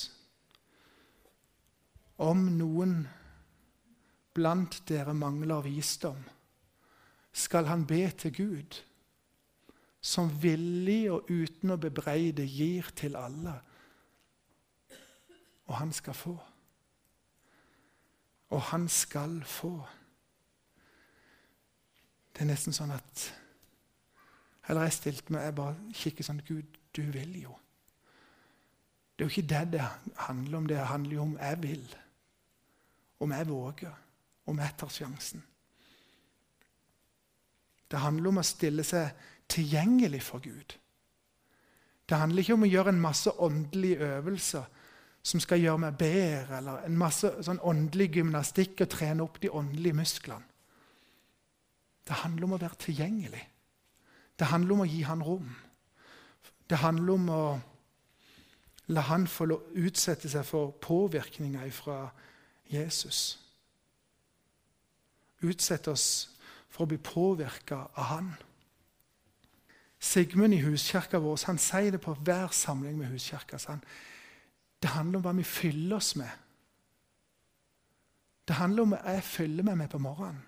Om 2.24 2.48
noen 2.58 2.96
blant 4.34 4.80
dere 4.88 5.14
mangler 5.14 5.62
visdom, 5.66 6.18
skal 7.34 7.66
han 7.70 7.86
be 7.86 8.02
til 8.18 8.34
Gud, 8.34 8.80
som 10.04 10.30
villig 10.42 11.08
og 11.10 11.30
uten 11.30 11.74
å 11.74 11.78
bebreide 11.80 12.44
gir 12.46 12.90
til 12.98 13.16
alle. 13.18 13.54
Og 15.66 15.78
han 15.78 15.94
skal 15.96 16.14
få. 16.14 16.34
Og 18.54 18.60
han 18.70 18.84
skal 18.92 19.40
få. 19.48 19.72
Det 22.34 22.44
er 22.44 22.50
nesten 22.50 22.76
sånn 22.76 22.92
at 22.94 23.24
eller 24.68 24.86
jeg 24.86 24.96
stilte 24.96 25.34
meg 25.34 25.44
jeg 25.44 25.56
bare 25.58 25.94
kikker 26.00 26.26
sånn 26.26 26.42
Gud, 26.46 26.78
du 26.96 27.02
vil 27.12 27.34
jo. 27.42 27.56
Det 29.14 29.24
er 29.24 29.28
jo 29.28 29.32
ikke 29.32 29.48
det 29.50 29.64
det 29.76 29.88
handler 30.26 30.58
om. 30.58 30.66
Det 30.66 30.78
handler 30.78 31.14
jo 31.14 31.22
om 31.22 31.34
jeg 31.38 31.62
vil. 31.62 31.84
Om 33.20 33.32
jeg 33.32 33.48
våger. 33.48 33.98
Om 34.46 34.58
jeg 34.58 34.74
tar 34.78 34.88
sjansen. 34.90 35.44
Det 37.90 38.00
handler 38.02 38.32
om 38.32 38.40
å 38.42 38.46
stille 38.46 38.82
seg 38.84 39.12
tilgjengelig 39.48 40.22
for 40.24 40.42
Gud. 40.42 40.74
Det 42.08 42.18
handler 42.18 42.42
ikke 42.42 42.56
om 42.56 42.66
å 42.66 42.72
gjøre 42.72 42.90
en 42.90 43.00
masse 43.00 43.30
åndelige 43.30 44.08
øvelser 44.16 44.64
som 45.24 45.40
skal 45.40 45.62
gjøre 45.62 45.80
meg 45.86 45.96
bedre, 45.96 46.58
eller 46.58 46.82
en 46.84 46.98
masse 47.00 47.30
sånn 47.46 47.62
åndelig 47.64 48.10
gymnastikk 48.18 48.82
og 48.84 48.90
trene 48.92 49.24
opp 49.24 49.38
de 49.40 49.48
åndelige 49.48 49.96
musklene. 49.96 50.44
Det 52.04 52.18
handler 52.20 52.44
om 52.44 52.56
å 52.58 52.60
være 52.60 52.82
tilgjengelig. 52.82 53.44
Det 54.38 54.50
handler 54.50 54.74
om 54.74 54.82
å 54.84 54.88
gi 54.90 55.02
han 55.06 55.22
rom. 55.22 55.54
Det 56.70 56.80
handler 56.82 57.12
om 57.12 57.28
å 57.30 57.44
la 58.92 59.04
han 59.08 59.26
få 59.30 59.46
utsette 59.80 60.28
seg 60.28 60.44
for 60.48 60.74
påvirkninger 60.82 61.70
fra 61.72 62.08
Jesus. 62.70 63.38
Utsette 65.44 65.92
oss 65.92 66.08
for 66.68 66.84
å 66.84 66.90
bli 66.90 66.98
påvirka 66.98 67.84
av 67.94 68.10
han. 68.10 68.32
Sigmund 70.04 70.56
i 70.56 70.60
huskirka 70.64 71.20
vår 71.22 71.46
han 71.46 71.60
sier 71.60 71.94
det 71.94 72.02
på 72.04 72.16
hver 72.26 72.52
samling 72.52 72.98
med 72.98 73.12
huskirka. 73.14 73.60
Det 74.82 74.90
handler 74.92 75.18
om 75.20 75.24
hva 75.24 75.36
vi 75.38 75.46
fyller 75.48 75.96
oss 75.96 76.14
med. 76.20 76.32
Det 78.44 78.58
handler 78.58 78.84
om 78.84 78.92
hva 78.92 79.14
jeg 79.14 79.24
fyller 79.24 79.64
meg 79.64 79.78
med 79.80 79.92
på 79.92 80.02
morgenen. 80.02 80.42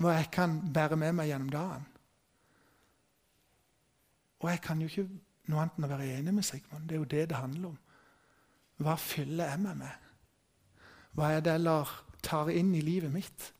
Hva 0.00 0.16
jeg 0.18 0.30
kan 0.32 0.58
bære 0.72 0.96
med 0.96 1.16
meg 1.16 1.30
gjennom 1.30 1.52
dagen. 1.52 1.86
Og 4.40 4.50
jeg 4.50 4.60
kan 4.64 4.80
jo 4.80 4.88
ikke 4.88 5.06
noe 5.50 5.62
annet 5.62 5.78
enn 5.78 5.86
å 5.86 5.92
være 5.92 6.10
enig 6.16 6.34
med 6.34 6.46
Sigmund. 6.46 6.88
Det 6.88 6.96
er 6.96 7.02
jo 7.02 7.08
det 7.12 7.24
det 7.30 7.40
handler 7.40 7.72
om. 7.72 7.78
Hva 8.80 8.96
fyller 8.96 9.50
jeg 9.50 9.60
meg 9.60 9.80
med? 9.82 10.10
Hva 11.16 11.32
er 11.34 11.42
det 11.44 11.56
jeg 11.58 11.86
tar 12.24 12.52
inn 12.54 12.74
i 12.76 12.84
livet 12.84 13.12
mitt? 13.12 13.50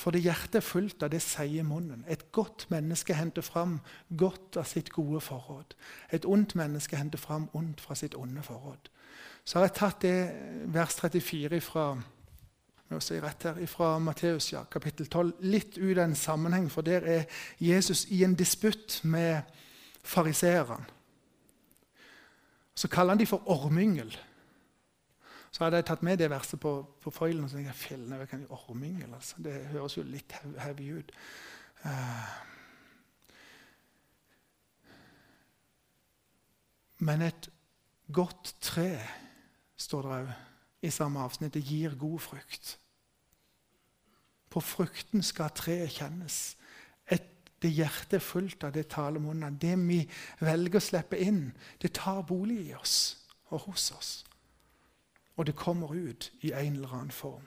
For 0.00 0.14
det 0.14 0.22
hjertet 0.24 0.60
er 0.60 0.64
fullt 0.64 1.02
av, 1.04 1.10
det 1.12 1.20
sier 1.24 1.64
munnen. 1.66 2.04
Et 2.08 2.22
godt 2.32 2.66
menneske 2.72 3.16
henter 3.16 3.44
fram 3.44 3.78
godt 4.16 4.56
av 4.60 4.68
sitt 4.68 4.88
gode 4.94 5.20
forråd. 5.24 5.76
Et 6.12 6.24
ondt 6.24 6.54
menneske 6.56 6.96
henter 6.96 7.20
fram 7.20 7.48
ondt 7.56 7.82
fra 7.84 7.96
sitt 7.98 8.16
onde 8.16 8.42
forråd. 8.44 8.88
Så 9.44 9.58
har 9.58 9.68
jeg 9.68 9.76
tatt 9.76 10.02
det 10.04 10.16
vers 10.72 10.96
34 11.00 11.60
fra 11.64 11.84
si 12.98 13.20
rett 13.22 13.44
her, 13.46 13.58
fra 13.70 13.98
Matteus 14.02 14.48
ja, 14.52 14.64
kapittel 14.66 15.06
12, 15.06 15.36
litt 15.46 15.78
ut 15.78 15.98
av 15.98 16.08
en 16.08 16.16
sammenheng, 16.18 16.66
for 16.72 16.82
der 16.82 17.06
er 17.06 17.28
Jesus 17.62 18.08
i 18.10 18.24
en 18.26 18.34
disputt 18.34 19.00
med 19.04 19.46
fariseerne. 20.02 20.88
Så 22.74 22.88
kaller 22.88 23.14
han 23.14 23.20
de 23.20 23.28
for 23.28 23.46
ormyngel. 23.50 24.10
Så 25.50 25.64
hadde 25.64 25.76
jeg 25.80 25.86
tatt 25.90 26.02
med 26.06 26.18
det 26.18 26.30
verset 26.30 26.60
på, 26.60 26.74
på 27.02 27.10
foilen. 27.10 27.44
og 27.44 27.50
så 27.50 27.58
tenkte 27.58 27.74
jeg, 27.74 27.78
Fillene, 27.78 28.26
kan 28.26 28.46
ormyngel, 28.48 29.14
altså? 29.14 29.36
Det 29.38 29.54
høres 29.70 29.96
jo 29.96 30.02
litt 30.02 30.34
heavy 30.58 30.92
ut. 30.98 31.10
Uh, 31.84 32.30
men 36.98 37.22
et 37.22 37.50
godt 38.12 38.54
tre, 38.60 38.92
står 39.76 40.02
det 40.06 40.16
òg 40.20 40.32
i 40.82 40.90
samme 40.90 41.20
avsnitt, 41.20 41.54
det 41.54 41.62
gir 41.62 41.94
god 41.98 42.18
frukt. 42.20 42.78
På 44.50 44.60
frukten 44.60 45.22
skal 45.22 45.52
treet 45.54 45.92
kjennes. 45.92 46.56
Et 47.06 47.26
det 47.62 47.70
hjertet 47.76 48.16
er 48.18 48.24
fullt 48.24 48.64
av, 48.64 48.72
det 48.72 48.88
taler. 48.88 49.50
Det 49.60 49.76
vi 49.78 50.00
velger 50.40 50.80
å 50.80 50.84
slippe 50.84 51.20
inn, 51.20 51.50
det 51.82 51.92
tar 51.92 52.22
bolig 52.26 52.70
i 52.70 52.74
oss 52.74 53.26
og 53.50 53.66
hos 53.68 53.90
oss. 53.90 54.12
Og 55.36 55.46
det 55.46 55.56
kommer 55.56 55.92
ut 55.94 56.32
i 56.40 56.52
en 56.52 56.76
eller 56.76 56.94
annen 56.94 57.10
form. 57.10 57.46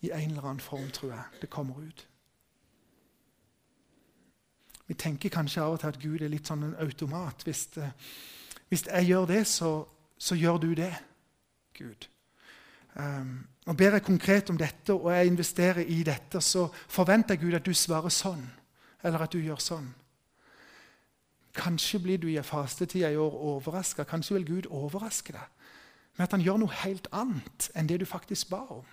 I 0.00 0.10
en 0.10 0.30
eller 0.30 0.42
annen 0.42 0.60
form, 0.60 0.90
tror 0.90 1.12
jeg. 1.12 1.24
Det 1.40 1.50
kommer 1.50 1.80
ut. 1.82 2.08
Vi 4.86 4.94
tenker 4.94 5.28
kanskje 5.28 5.62
av 5.62 5.72
og 5.72 5.80
til 5.80 5.88
at 5.88 6.00
Gud 6.02 6.22
er 6.22 6.30
litt 6.30 6.46
sånn 6.46 6.62
en 6.62 6.78
automat. 6.78 7.42
Hvis, 7.42 7.68
eh, 7.76 7.90
hvis 8.68 8.86
jeg 8.86 9.08
gjør 9.08 9.26
det, 9.26 9.46
så, 9.46 9.70
så, 10.18 10.34
gjør 10.34 10.58
du 10.62 10.74
det, 10.78 10.92
Gud. 11.76 12.08
Um, 12.96 13.46
og 13.66 13.76
Ber 13.76 13.98
jeg 13.98 14.06
konkret 14.06 14.50
om 14.50 14.58
dette, 14.58 14.94
og 14.94 15.10
jeg 15.12 15.26
investerer 15.26 15.84
i 15.84 16.02
dette, 16.02 16.40
så 16.40 16.68
forventer 16.88 17.34
jeg 17.34 17.44
Gud 17.44 17.56
at 17.58 17.66
du 17.66 17.74
svarer 17.74 18.12
sånn, 18.14 18.44
eller 19.04 19.26
at 19.26 19.32
du 19.32 19.38
gjør 19.42 19.60
sånn. 19.60 19.90
Kanskje 21.56 22.00
blir 22.04 22.20
du 22.20 22.28
i 22.28 22.42
fastetida 22.44 23.10
i 23.12 23.16
år 23.20 23.36
overraska. 23.56 24.04
Kanskje 24.04 24.36
vil 24.36 24.46
Gud 24.46 24.70
overraske 24.70 25.32
deg 25.32 25.52
med 26.16 26.24
at 26.24 26.32
han 26.32 26.44
gjør 26.44 26.62
noe 26.62 26.78
helt 26.80 27.08
annet 27.12 27.68
enn 27.76 27.88
det 27.88 28.00
du 28.00 28.06
faktisk 28.08 28.48
ba 28.48 28.62
om. 28.72 28.84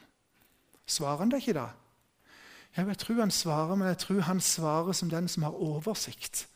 Svarer 0.88 1.24
han 1.24 1.32
deg 1.32 1.44
ikke 1.44 1.56
da? 1.56 1.70
Jeg 2.76 2.98
tror 2.98 3.20
han 3.22 3.32
svarer, 3.32 3.76
men 3.76 3.88
jeg 3.88 3.98
tror 4.02 4.26
han 4.28 4.42
svarer 4.42 4.98
som 4.98 5.10
den 5.10 5.28
som 5.28 5.46
har 5.48 5.56
oversikt. 5.56 6.48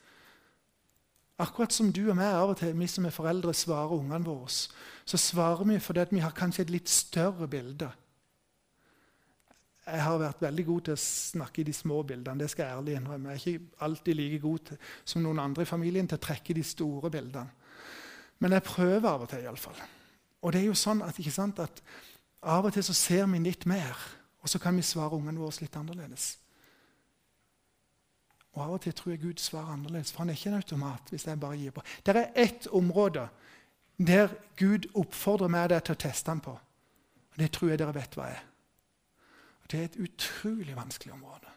Akkurat 1.37 1.73
som 1.73 1.91
du 1.93 2.07
og 2.09 2.17
meg 2.17 2.33
av 2.33 2.49
og 2.49 2.57
til, 2.57 2.73
vi 2.73 2.87
som 2.89 3.05
er 3.05 3.13
foreldre, 3.13 3.53
svarer 3.53 3.93
ungene 3.93 4.25
våre, 4.25 4.49
så 5.05 5.19
svarer 5.21 5.67
vi 5.69 5.79
fordi 5.79 6.05
vi 6.15 6.23
har 6.23 6.33
kanskje 6.35 6.65
et 6.65 6.73
litt 6.73 6.89
større 6.89 7.47
bilde. 7.47 7.91
Jeg 9.87 10.03
har 10.03 10.17
vært 10.19 10.41
veldig 10.41 10.65
god 10.67 10.81
til 10.87 10.97
å 10.97 10.99
snakke 10.99 11.61
i 11.61 11.67
de 11.69 11.73
små 11.73 12.01
bildene. 12.03 12.39
det 12.39 12.49
skal 12.49 12.65
Jeg 12.65 12.77
ærlig 12.77 12.95
innrømme. 12.97 13.29
Jeg 13.29 13.37
er 13.37 13.59
ikke 13.59 13.83
alltid 13.85 14.15
like 14.15 14.39
god 14.39 14.59
til, 14.59 14.77
som 15.05 15.21
noen 15.21 15.39
andre 15.39 15.61
i 15.61 15.65
familien 15.69 16.07
til 16.07 16.17
å 16.17 16.25
trekke 16.25 16.53
de 16.53 16.63
store 16.63 17.11
bildene. 17.11 17.47
Men 18.39 18.51
jeg 18.51 18.63
prøver 18.63 19.09
av 19.09 19.21
og 19.21 19.29
til. 19.29 19.43
I 19.43 19.47
alle 19.47 19.57
fall. 19.57 19.79
Og 20.41 20.53
det 20.53 20.61
er 20.61 20.65
jo 20.65 20.73
sånn 20.73 21.01
at, 21.01 21.15
sant, 21.31 21.59
at 21.59 21.81
Av 22.41 22.65
og 22.65 22.73
til 22.73 22.83
så 22.85 22.93
ser 22.93 23.25
vi 23.31 23.39
litt 23.41 23.65
mer, 23.65 23.97
og 24.41 24.49
så 24.49 24.59
kan 24.61 24.75
vi 24.75 24.85
svare 24.85 25.17
ungene 25.17 25.41
våre 25.41 25.57
litt 25.63 25.75
annerledes. 25.75 26.37
Og 28.57 28.63
Av 28.63 28.71
og 28.73 28.81
til 28.81 28.93
tror 28.97 29.11
jeg 29.13 29.21
Gud 29.21 29.41
svarer 29.41 29.75
annerledes, 29.75 30.11
for 30.11 30.23
han 30.23 30.29
er 30.29 30.33
ikke 30.33 30.49
en 30.49 30.55
automat. 30.55 31.09
hvis 31.09 31.27
jeg 31.27 31.39
bare 31.39 31.57
gir 31.57 31.71
på. 31.71 31.81
Det 32.05 32.15
er 32.15 32.31
ett 32.35 32.67
område 32.67 33.27
der 33.97 34.33
Gud 34.57 34.89
oppfordrer 34.95 35.47
meg 35.47 35.69
til 35.69 35.93
å 35.93 36.01
teste 36.01 36.31
ham 36.31 36.41
på. 36.41 36.51
Og 37.31 37.37
Det 37.37 37.51
tror 37.51 37.69
jeg 37.69 37.79
dere 37.79 37.93
vet 37.93 38.15
hva 38.15 38.25
er. 38.25 38.43
Og 39.61 39.71
Det 39.71 39.79
er 39.79 39.83
et 39.83 39.99
utrolig 39.99 40.75
vanskelig 40.75 41.13
område. 41.13 41.53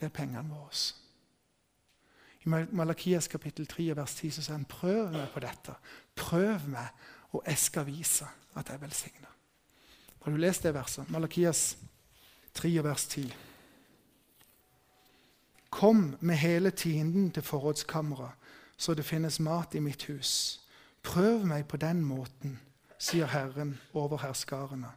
Det 0.00 0.04
er 0.04 0.08
pengene 0.08 0.48
våre. 0.48 0.92
I 2.44 2.48
Malakias 2.48 3.28
kapittel 3.28 3.66
3 3.66 3.96
vers 3.96 4.14
10 4.14 4.30
så 4.30 4.42
sier 4.42 4.56
han 4.56 4.64
prøv 4.64 5.12
meg 5.12 5.28
på 5.30 5.40
dette. 5.40 5.74
Prøv 6.16 6.68
meg, 6.68 6.88
og 7.32 7.42
jeg 7.46 7.58
skal 7.58 7.86
vise 7.86 8.26
at 8.54 8.68
jeg 8.68 8.80
velsigner. 8.80 9.28
Har 10.22 10.32
du 10.32 10.36
lest 10.36 10.62
det 10.62 10.74
verset? 10.74 11.10
Malakias 11.10 11.76
3 12.54 12.84
vers 12.84 13.06
10. 13.06 13.51
Kom 15.72 16.16
med 16.20 16.36
hele 16.36 16.70
tienden 16.70 17.30
til 17.30 17.42
forrådskammeret, 17.42 18.30
så 18.76 18.94
det 18.94 19.04
finnes 19.04 19.40
mat 19.40 19.74
i 19.74 19.80
mitt 19.80 20.04
hus. 20.04 20.60
Prøv 21.02 21.46
meg 21.46 21.64
på 21.68 21.76
den 21.80 22.02
måten, 22.04 22.58
sier 23.00 23.26
Herren 23.26 23.78
over 23.96 24.20
herskarene. 24.20 24.90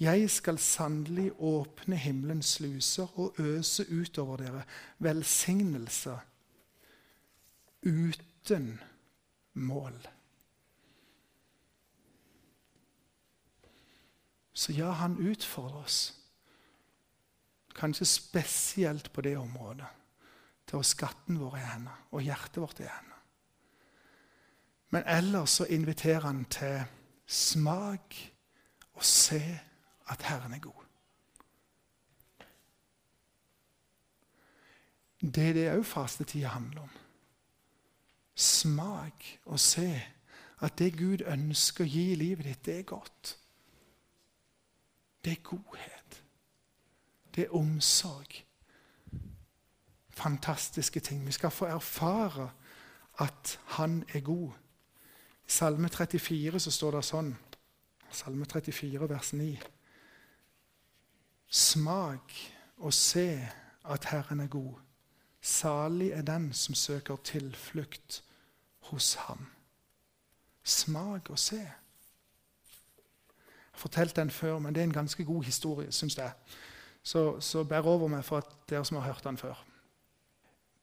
Jeg 0.00 0.30
skal 0.30 0.58
sannelig 0.58 1.32
åpne 1.38 1.96
himmelens 1.96 2.46
sluser 2.46 3.18
og 3.18 3.34
øse 3.38 3.86
utover 3.90 4.36
dere 4.36 4.62
velsignelser 4.98 6.18
uten 7.82 8.80
mål. 9.54 9.98
Så 14.52 14.72
ja, 14.72 14.90
han 14.90 15.18
utfordrer 15.18 15.82
oss. 15.82 16.14
Kanskje 17.74 18.06
spesielt 18.06 19.12
på 19.12 19.20
det 19.20 19.36
området 19.38 19.90
å 20.78 20.86
skatten 20.86 21.38
vår 21.40 21.58
i 21.58 21.64
henne 21.64 21.96
og 22.12 22.24
hjertet 22.24 22.62
vårt 22.62 22.80
i 22.82 22.88
henne. 22.88 23.18
Men 24.94 25.06
ellers 25.10 25.58
så 25.58 25.66
inviterer 25.74 26.26
han 26.28 26.44
til 26.44 26.84
smak 27.26 28.14
og 28.94 29.04
se 29.04 29.42
at 30.12 30.22
Herren 30.22 30.54
er 30.54 30.62
god. 30.62 30.84
Det 35.24 35.48
er 35.48 35.56
det 35.56 35.68
òg 35.72 35.86
fastetida 35.88 36.52
handler 36.52 36.84
om. 36.84 36.96
Smak 38.34 39.24
og 39.44 39.60
se 39.60 39.88
at 40.60 40.78
det 40.78 40.92
Gud 40.98 41.24
ønsker 41.26 41.84
å 41.84 41.88
gi 41.88 42.10
i 42.12 42.18
livet 42.18 42.46
ditt, 42.46 42.64
det 42.66 42.78
er 42.78 42.88
godt. 42.88 43.36
Det 45.24 45.32
er 45.32 45.46
godhet. 45.48 46.22
Det 47.34 47.46
er 47.46 47.56
omsorg 47.56 48.44
fantastiske 50.14 51.00
ting. 51.00 51.26
Vi 51.26 51.32
skal 51.32 51.50
få 51.50 51.64
erfare 51.64 52.50
at 53.18 53.60
han 53.64 54.04
er 54.14 54.20
god. 54.20 54.50
I 55.46 55.50
Salme 55.50 55.88
34 55.88 56.60
så 56.60 56.70
står 56.70 56.90
det 56.96 57.04
sånn 57.04 57.34
Salme 58.14 58.46
34, 58.46 59.08
vers 59.10 59.32
9. 59.34 59.58
Smak 61.50 62.34
og 62.76 62.94
se 62.94 63.28
at 63.84 64.04
Herren 64.10 64.40
er 64.40 64.50
god. 64.50 64.74
Salig 65.40 66.10
er 66.10 66.22
den 66.22 66.52
som 66.52 66.74
søker 66.74 67.16
tilflukt 67.16 68.22
hos 68.90 69.14
ham. 69.26 69.46
Smak 70.64 71.30
og 71.30 71.38
se. 71.38 71.56
Jeg 71.56 71.72
har 73.72 73.78
fortalt 73.78 74.16
den 74.16 74.30
før, 74.30 74.58
men 74.58 74.74
det 74.74 74.80
er 74.80 74.84
en 74.84 74.92
ganske 74.92 75.24
god 75.24 75.44
historie, 75.44 75.92
syns 75.92 76.16
jeg. 76.18 76.32
Så, 77.02 77.40
så 77.40 77.64
bær 77.64 77.80
over 77.80 78.08
meg 78.08 78.24
for 78.24 78.38
at 78.38 78.56
dere 78.70 78.84
som 78.84 78.96
har 78.96 79.12
hørt 79.12 79.24
den 79.24 79.36
før. 79.36 79.64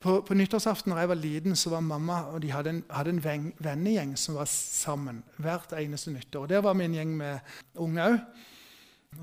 På, 0.02 0.22
på 0.26 0.34
nyttårsaften 0.34 0.94
da 0.94 1.04
jeg 1.04 1.12
var 1.12 1.20
liten, 1.20 1.56
så 1.56 1.70
var 1.70 1.84
mamma 1.86 2.24
og 2.34 2.42
de 2.42 2.50
hadde 2.50 2.72
en, 2.74 2.84
hadde 2.90 3.14
en 3.14 3.24
ven, 3.24 3.52
vennegjeng 3.62 4.16
som 4.18 4.40
var 4.40 4.50
sammen 4.50 5.22
hvert 5.38 5.76
eneste 5.78 6.14
nyttår. 6.14 6.48
Og 6.48 6.50
Der 6.50 6.64
var 6.66 6.74
vi 6.74 6.88
en 6.88 6.96
gjeng 6.98 7.12
med 7.18 7.40
unge 7.76 8.08
òg. 8.08 8.18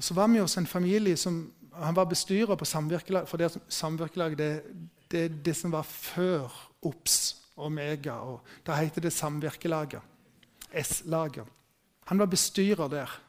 Så 0.00 0.14
var 0.14 0.28
vi 0.28 0.38
hos 0.38 0.56
en 0.60 0.66
familie 0.66 1.16
som 1.16 1.48
han 1.72 1.96
var 1.96 2.04
bestyrer 2.04 2.54
på 2.56 2.64
samvirkelag. 2.64 3.28
For 3.28 3.40
det 3.40 3.56
samvirkelaget 3.68 4.38
det, 4.38 4.62
det, 5.10 5.44
det 5.44 5.56
som 5.56 5.72
var 5.72 5.82
før 5.82 6.46
OBS 6.82 7.36
og 7.56 7.72
Mega. 7.72 8.12
og 8.12 8.40
Da 8.66 8.76
heter 8.78 9.00
det 9.00 9.12
Samvirkelaget. 9.12 10.00
S-laget. 10.82 11.44
Han 12.06 12.18
var 12.18 12.26
bestyrer 12.26 12.88
der. 12.88 13.20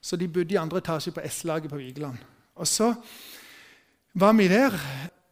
Så 0.00 0.16
de 0.16 0.28
bodde 0.28 0.54
i 0.54 0.56
andre 0.56 0.78
etasje 0.78 1.12
på 1.12 1.20
S-laget 1.28 1.70
på 1.70 1.76
Vigeland. 1.76 2.18
Og 2.54 2.66
så 2.68 2.94
var 4.14 4.32
vi 4.32 4.48
der 4.48 4.72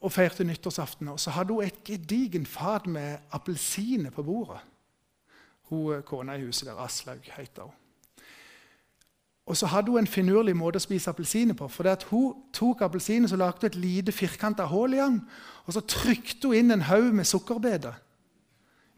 og 0.00 0.12
feirte 0.12 0.44
nyttårsaften. 0.44 1.10
Så 1.18 1.30
hadde 1.30 1.52
hun 1.52 1.64
et 1.64 1.84
gedigent 1.84 2.48
fat 2.48 2.86
med 2.86 3.18
appelsiner 3.32 4.10
på 4.10 4.22
bordet. 4.22 4.60
Hun 5.70 5.94
eh, 5.94 6.02
kona 6.02 6.34
i 6.34 6.44
huset 6.44 6.68
der, 6.68 6.80
Aslaug, 6.80 7.20
heter 7.36 7.62
hun. 7.62 7.76
Og 9.46 9.56
så 9.56 9.66
hadde 9.66 9.90
hun 9.90 9.98
en 9.98 10.06
finurlig 10.06 10.54
måte 10.56 10.78
å 10.78 10.84
spise 10.84 11.10
appelsiner 11.10 11.56
på. 11.58 11.68
for 11.68 12.06
Hun 12.10 12.34
tok 12.52 12.82
appelsinen 12.82 13.32
og 13.32 13.38
lagde 13.38 13.66
et 13.66 13.74
lite 13.74 14.12
firkanta 14.12 14.64
hull 14.64 14.94
i 14.94 15.00
den. 15.00 15.20
Og 15.66 15.72
så 15.72 15.80
trykte 15.80 16.48
hun 16.48 16.56
inn 16.56 16.70
en 16.70 16.86
haug 16.86 17.12
med 17.14 17.24
sukkerbeter. 17.24 17.94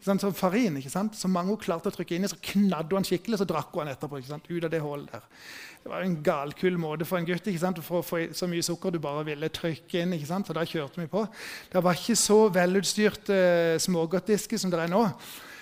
Som 0.03 0.19
farin, 0.35 0.75
ikke 0.77 0.91
sant? 0.91 1.15
Så 1.15 1.29
mange 1.31 1.53
hun 1.53 1.59
klarte 1.61 1.87
å 1.87 1.93
trykke 1.95 2.17
inn 2.17 2.25
i, 2.27 2.29
så 2.31 2.39
knadde 2.43 2.97
hun 2.97 3.05
skikkelig, 3.07 3.37
så 3.39 3.47
drakk 3.47 3.71
hun 3.77 3.87
etterpå. 3.87 4.19
ikke 4.19 4.33
sant? 4.33 4.49
Ut 4.49 4.65
av 4.67 4.71
det 4.73 4.81
hullet 4.83 5.13
der. 5.13 5.23
Det 5.83 5.91
var 5.91 6.03
en 6.03 6.17
galkul 6.23 6.77
måte 6.79 7.07
for 7.07 7.19
en 7.19 7.27
gutt 7.27 7.47
ikke 7.47 7.61
sant? 7.61 7.79
for 7.83 8.01
å 8.01 8.05
få 8.05 8.19
så 8.35 8.47
mye 8.51 8.63
sukker 8.63 8.91
du 8.91 8.99
bare 9.03 9.23
ville 9.27 9.47
trykke 9.51 10.03
inn. 10.03 10.17
ikke 10.17 10.27
sant? 10.27 10.47
Så 10.47 10.55
da 10.55 10.65
kjørte 10.67 10.99
vi 10.99 11.07
på. 11.11 11.23
Det 11.71 11.83
var 11.83 11.95
ikke 11.95 12.17
så 12.19 12.37
velutstyrte 12.51 13.39
uh, 13.39 13.79
smågodtdisker 13.83 14.59
som 14.59 14.71
det 14.73 14.83
er 14.83 14.91
nå. 14.91 15.05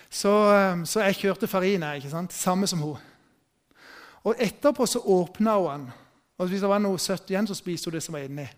Så, 0.10 0.34
uh, 0.34 0.84
så, 0.90 1.06
jeg 1.06 1.22
kjørte 1.22 1.50
farin, 1.50 1.86
ikke 2.02 2.14
sant? 2.14 2.34
samme 2.34 2.70
som 2.70 2.82
hun. 2.82 2.98
Og 4.26 4.42
etterpå 4.42 4.90
så 4.90 5.02
åpna 5.06 5.58
hun 5.58 5.72
den. 5.72 5.90
Og 6.42 6.50
hvis 6.50 6.66
det 6.66 6.70
var 6.70 6.82
noe 6.82 6.98
søtt 7.02 7.30
igjen, 7.30 7.46
så 7.46 7.58
spiste 7.58 7.90
hun 7.90 8.00
det 8.00 8.06
som 8.06 8.18
var 8.18 8.26
inni. 8.26 8.50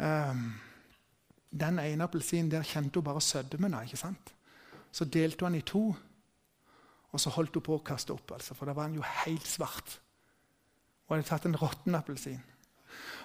Um, 0.00 0.46
den 1.52 1.80
ene 1.82 2.08
appelsinen 2.08 2.48
der 2.52 2.64
kjente 2.64 2.96
hun 3.00 3.04
bare 3.04 3.20
sødmen 3.20 3.76
av. 3.76 3.84
ikke 3.84 4.00
sant? 4.00 4.32
Så 4.92 5.04
delte 5.08 5.46
hun 5.46 5.56
i 5.56 5.64
to, 5.64 5.86
og 7.12 7.20
så 7.20 7.32
holdt 7.32 7.56
hun 7.56 7.64
på 7.64 7.76
å 7.78 7.84
kaste 7.84 8.12
opp. 8.14 8.34
Altså, 8.36 8.56
for 8.56 8.68
da 8.68 8.76
var 8.76 8.88
den 8.88 9.00
jo 9.00 9.10
helt 9.24 9.46
svart. 9.48 9.98
Hun 11.08 11.16
hadde 11.16 11.28
tatt 11.28 11.48
en 11.48 11.58
råtten 11.60 11.96
appelsin. 11.96 12.40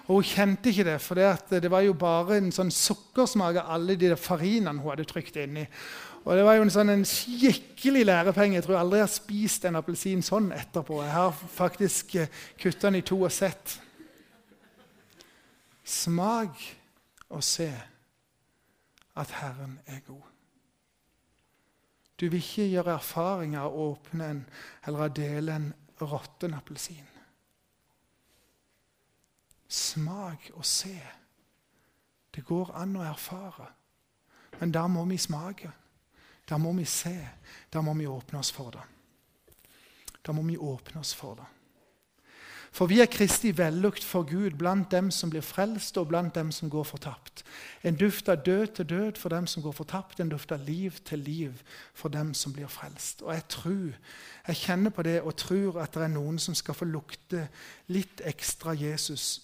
Og 0.08 0.22
Hun 0.22 0.24
kjente 0.24 0.70
ikke 0.72 0.86
det, 0.88 1.00
for 1.04 1.20
det 1.52 1.70
var 1.70 1.82
jo 1.84 1.92
bare 1.92 2.38
en 2.40 2.52
sånn 2.52 2.70
sukkersmak 2.72 3.58
av 3.60 3.74
alle 3.76 3.96
de 4.00 4.14
farinene 4.16 4.80
hun 4.80 4.90
hadde 4.90 5.04
trykt 5.08 5.36
inni. 5.36 5.66
Og 6.24 6.36
Det 6.36 6.44
var 6.44 6.56
jo 6.56 6.64
en 6.64 6.72
sånn 6.72 6.92
en 6.92 7.04
skikkelig 7.08 8.06
lærepenge. 8.08 8.56
Jeg 8.58 8.64
tror 8.66 8.80
aldri 8.80 9.02
jeg 9.02 9.06
har 9.06 9.12
spist 9.12 9.68
en 9.68 9.78
appelsin 9.80 10.24
sånn 10.24 10.50
etterpå. 10.56 11.02
Jeg 11.04 11.12
har 11.12 11.32
faktisk 11.32 12.16
eh, 12.20 12.32
kutta 12.60 12.88
den 12.88 13.00
i 13.00 13.04
to 13.04 13.20
og 13.20 13.32
sett. 13.32 13.78
Smak 15.84 16.56
og 17.28 17.44
se 17.44 17.68
at 19.16 19.36
Herren 19.40 19.78
er 19.86 20.02
god. 20.06 20.37
Du 22.20 22.26
vil 22.28 22.42
ikke 22.42 22.66
gjøre 22.66 22.96
erfaringer 22.98 23.60
av 23.60 23.74
å 23.74 23.90
åpne 23.92 24.30
en, 24.32 24.40
eller 24.86 25.04
å 25.04 25.14
dele 25.14 25.54
en 25.54 25.68
råtten 26.00 26.56
appelsin. 26.58 27.06
Smak 29.68 30.50
og 30.54 30.64
se. 30.66 30.96
Det 32.34 32.44
går 32.46 32.72
an 32.78 32.96
å 32.98 33.04
erfare. 33.06 33.68
Men 34.58 34.72
da 34.74 34.86
må 34.90 35.04
vi 35.06 35.18
smake. 35.18 35.70
Da 36.48 36.58
må 36.58 36.72
vi 36.72 36.84
se. 36.88 37.16
Da 37.70 37.82
må 37.84 37.94
vi 37.94 38.06
åpne 38.06 38.40
oss 38.40 38.50
for 38.54 38.74
det. 38.74 38.86
Da 40.24 40.34
må 40.34 40.42
vi 40.42 40.56
åpne 40.58 41.00
oss 41.00 41.14
for 41.14 41.38
det. 41.38 41.46
For 42.72 42.86
vi 42.86 43.00
er 43.00 43.08
Kristi 43.10 43.50
vellukt 43.56 44.04
for 44.04 44.22
Gud 44.28 44.50
blant 44.58 44.92
dem 44.92 45.10
som 45.10 45.30
blir 45.30 45.42
frelst, 45.42 45.96
og 45.98 46.08
blant 46.08 46.34
dem 46.34 46.52
som 46.52 46.70
går 46.70 46.84
fortapt. 46.84 47.44
En 47.82 47.96
duft 47.96 48.28
av 48.28 48.42
død 48.44 48.66
til 48.66 48.88
død 48.88 49.16
for 49.16 49.28
dem 49.28 49.46
som 49.46 49.62
går 49.62 49.72
fortapt, 49.72 50.20
en 50.20 50.28
duft 50.28 50.52
av 50.52 50.64
liv 50.66 50.90
til 51.04 51.18
liv 51.18 51.62
for 51.94 52.08
dem 52.08 52.34
som 52.34 52.52
blir 52.52 52.68
frelst. 52.68 53.22
Og 53.22 53.34
jeg 53.34 53.48
tror, 53.48 53.92
jeg 54.48 54.56
kjenner 54.56 54.90
på 54.90 55.02
det 55.02 55.20
og 55.22 55.36
tror 55.36 55.80
at 55.82 55.94
det 55.94 56.02
er 56.02 56.14
noen 56.14 56.38
som 56.38 56.54
skal 56.54 56.74
få 56.74 56.84
lukte 56.84 57.48
litt 57.88 58.20
ekstra 58.24 58.74
Jesus 58.76 59.40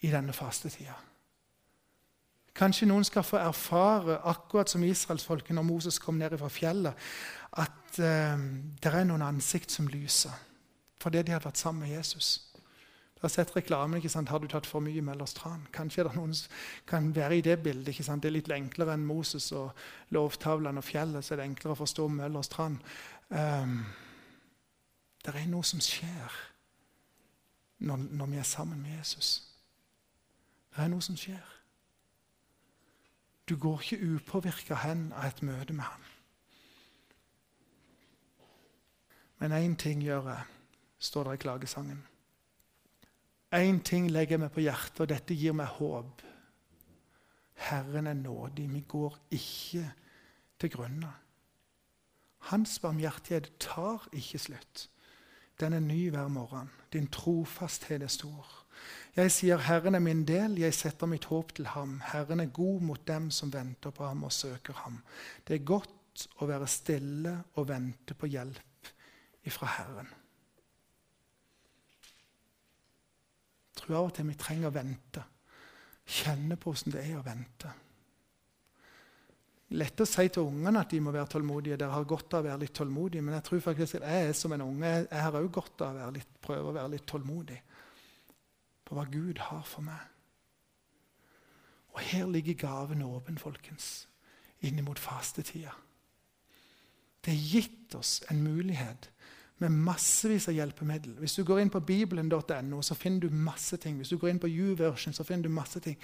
i 0.00 0.10
denne 0.12 0.32
fastetida. 0.32 0.96
Kanskje 2.54 2.88
noen 2.90 3.04
skal 3.06 3.24
få 3.24 3.38
erfare, 3.40 4.18
akkurat 4.26 4.68
som 4.68 4.84
israelsfolket 4.84 5.54
når 5.56 5.64
Moses 5.64 5.98
kom 5.98 6.18
ned 6.18 6.36
fra 6.38 6.48
fjellet, 6.52 6.94
at 7.56 7.98
eh, 7.98 8.46
det 8.82 8.92
er 8.92 9.04
noen 9.08 9.24
ansikt 9.24 9.72
som 9.72 9.88
lyser 9.88 10.46
fordi 11.00 11.22
de 11.24 11.32
hadde 11.32 11.46
vært 11.48 11.56
sammen 11.56 11.86
med 11.86 11.94
Jesus. 11.94 12.49
Du 13.20 13.26
har 13.26 13.28
sett 13.28 13.56
reklamen. 13.56 13.96
ikke 13.96 14.08
sant? 14.08 14.28
'Har 14.28 14.38
du 14.38 14.46
tatt 14.46 14.66
for 14.66 14.80
mye 14.80 15.00
Møllers 15.02 15.34
tran?' 15.34 15.66
Kanskje 15.72 16.00
er 16.00 16.08
det 16.08 16.16
noen 16.16 16.34
som 16.34 16.52
kan 16.86 17.14
være 17.14 17.36
i 17.36 17.40
det 17.40 17.62
bildet. 17.62 17.88
ikke 17.88 18.02
sant? 18.02 18.22
Det 18.22 18.28
er 18.28 18.32
litt 18.32 18.48
enklere 18.48 18.94
enn 18.94 19.06
Moses 19.06 19.52
og 19.52 19.72
lovtavlene 20.10 20.78
og 20.78 20.84
fjellet. 20.84 21.24
så 21.24 21.34
er 21.34 21.36
det 21.36 21.44
enklere 21.44 21.72
å 21.72 21.84
forstå 21.84 22.08
Møllers 22.08 22.48
tran. 22.48 22.82
Um, 23.30 23.84
det 25.24 25.34
er 25.34 25.46
noe 25.46 25.62
som 25.64 25.80
skjer 25.80 26.32
når, 27.78 27.96
når 27.96 28.26
vi 28.26 28.36
er 28.36 28.42
sammen 28.42 28.82
med 28.82 28.98
Jesus. 28.98 29.44
Det 30.76 30.84
er 30.84 30.88
noe 30.88 31.02
som 31.02 31.16
skjer. 31.16 31.44
Du 33.48 33.56
går 33.56 33.80
ikke 33.80 34.14
upåvirka 34.14 34.74
hen 34.74 35.12
av 35.12 35.26
et 35.26 35.42
møte 35.42 35.72
med 35.72 35.84
ham. 35.84 36.00
Men 39.38 39.52
én 39.52 39.76
ting 39.76 40.02
gjør 40.02 40.28
jeg, 40.28 40.42
står 40.98 41.24
det 41.24 41.34
i 41.34 41.36
klagesangen. 41.36 42.06
Én 43.52 43.80
ting 43.82 44.10
legger 44.10 44.36
jeg 44.36 44.44
meg 44.44 44.52
på 44.54 44.62
hjertet, 44.62 45.00
og 45.02 45.08
dette 45.10 45.34
gir 45.34 45.54
meg 45.58 45.72
håp. 45.80 46.22
Herren 47.70 48.06
er 48.06 48.14
nådig. 48.14 48.68
Vi 48.70 48.84
går 48.88 49.18
ikke 49.30 49.88
til 50.60 50.70
grunne. 50.70 51.10
Hans 52.50 52.78
barmhjertighet 52.78 53.50
tar 53.60 54.06
ikke 54.12 54.38
slutt. 54.38 54.86
Den 55.60 55.72
er 55.72 55.80
ny 55.80 56.10
hver 56.10 56.28
morgen. 56.28 56.70
Din 56.92 57.06
trofasthet 57.06 58.02
er 58.02 58.08
stor. 58.08 58.46
Jeg 59.16 59.32
sier, 59.32 59.58
'Herren 59.58 59.94
er 59.94 59.98
min 59.98 60.24
del, 60.24 60.58
jeg 60.58 60.74
setter 60.74 61.06
mitt 61.06 61.24
håp 61.24 61.54
til 61.54 61.66
ham.' 61.66 62.00
'Herren 62.00 62.40
er 62.40 62.46
god 62.46 62.80
mot 62.80 63.08
dem 63.08 63.30
som 63.30 63.52
venter 63.52 63.90
på 63.90 64.06
ham 64.06 64.24
og 64.24 64.32
søker 64.32 64.72
ham.' 64.72 65.02
Det 65.48 65.54
er 65.54 65.64
godt 65.64 66.28
å 66.40 66.46
være 66.46 66.66
stille 66.66 67.44
og 67.54 67.68
vente 67.68 68.14
på 68.14 68.26
hjelp 68.26 68.88
ifra 69.44 69.66
Herren. 69.66 70.08
Tror 73.90 73.98
av 73.98 74.10
og 74.10 74.14
til 74.14 74.28
vi 74.30 74.38
trenger 74.38 74.70
å 74.70 74.74
vente. 74.74 75.22
Kjenne 76.10 76.58
på 76.58 76.72
hvordan 76.72 76.94
det 76.94 77.02
er 77.04 77.16
å 77.18 77.26
vente. 77.26 77.72
Lett 79.78 80.02
å 80.02 80.06
si 80.08 80.26
til 80.34 80.48
ungene 80.50 80.82
at 80.82 80.90
de 80.90 80.98
må 81.02 81.12
være 81.14 81.30
tålmodige. 81.30 81.78
Dere 81.78 81.94
har 81.94 82.06
godt 82.08 82.34
av 82.34 82.42
å 82.42 82.48
være 82.48 82.62
litt 82.64 82.74
tålmodige. 82.74 83.22
Men 83.22 83.36
jeg 83.38 83.46
tror 83.46 83.62
faktisk 83.66 84.00
at 84.00 84.06
jeg 84.06 84.30
er 84.30 84.38
som 84.38 84.54
en 84.54 84.64
unge. 84.66 84.94
Jeg 85.04 85.24
har 85.26 85.38
òg 85.38 85.50
godt 85.54 85.84
av 85.86 85.92
å 85.92 86.00
være 86.00 86.14
litt, 86.18 86.32
prøve 86.42 86.70
å 86.70 86.78
være 86.78 86.94
litt 86.96 87.06
tålmodig 87.10 87.58
på 88.86 88.96
hva 88.98 89.04
Gud 89.10 89.38
har 89.46 89.62
for 89.70 89.86
meg. 89.86 90.06
Og 91.94 92.02
her 92.10 92.26
ligger 92.30 92.58
gaven 92.58 93.04
åpen, 93.06 93.38
folkens, 93.38 94.08
inn 94.66 94.82
mot 94.86 94.98
fastetida. 94.98 95.74
Det 97.22 97.34
er 97.34 97.46
gitt 97.52 97.94
oss 97.98 98.20
en 98.30 98.42
mulighet 98.42 99.10
med 99.60 99.70
massevis 99.70 100.48
av 100.48 100.56
hjelpemiddel. 100.56 101.18
Hvis 101.20 101.36
du 101.36 101.44
går 101.44 101.60
inn 101.60 101.72
på 101.72 101.82
bibelen.no, 101.84 102.80
så 102.82 102.96
finner 102.96 103.26
du 103.26 103.34
masse 103.34 103.76
ting. 103.76 103.98
Hvis 104.00 104.12
du 104.12 104.16
går 104.18 104.32
inn 104.32 104.40
på 104.40 104.48
YouVersion, 104.48 105.14
så 105.16 105.26
finner 105.26 105.48
du 105.48 105.54
masse 105.54 105.80
ting. 105.84 105.98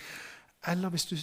Eller 0.68 0.92
hvis 0.92 1.08
du 1.08 1.16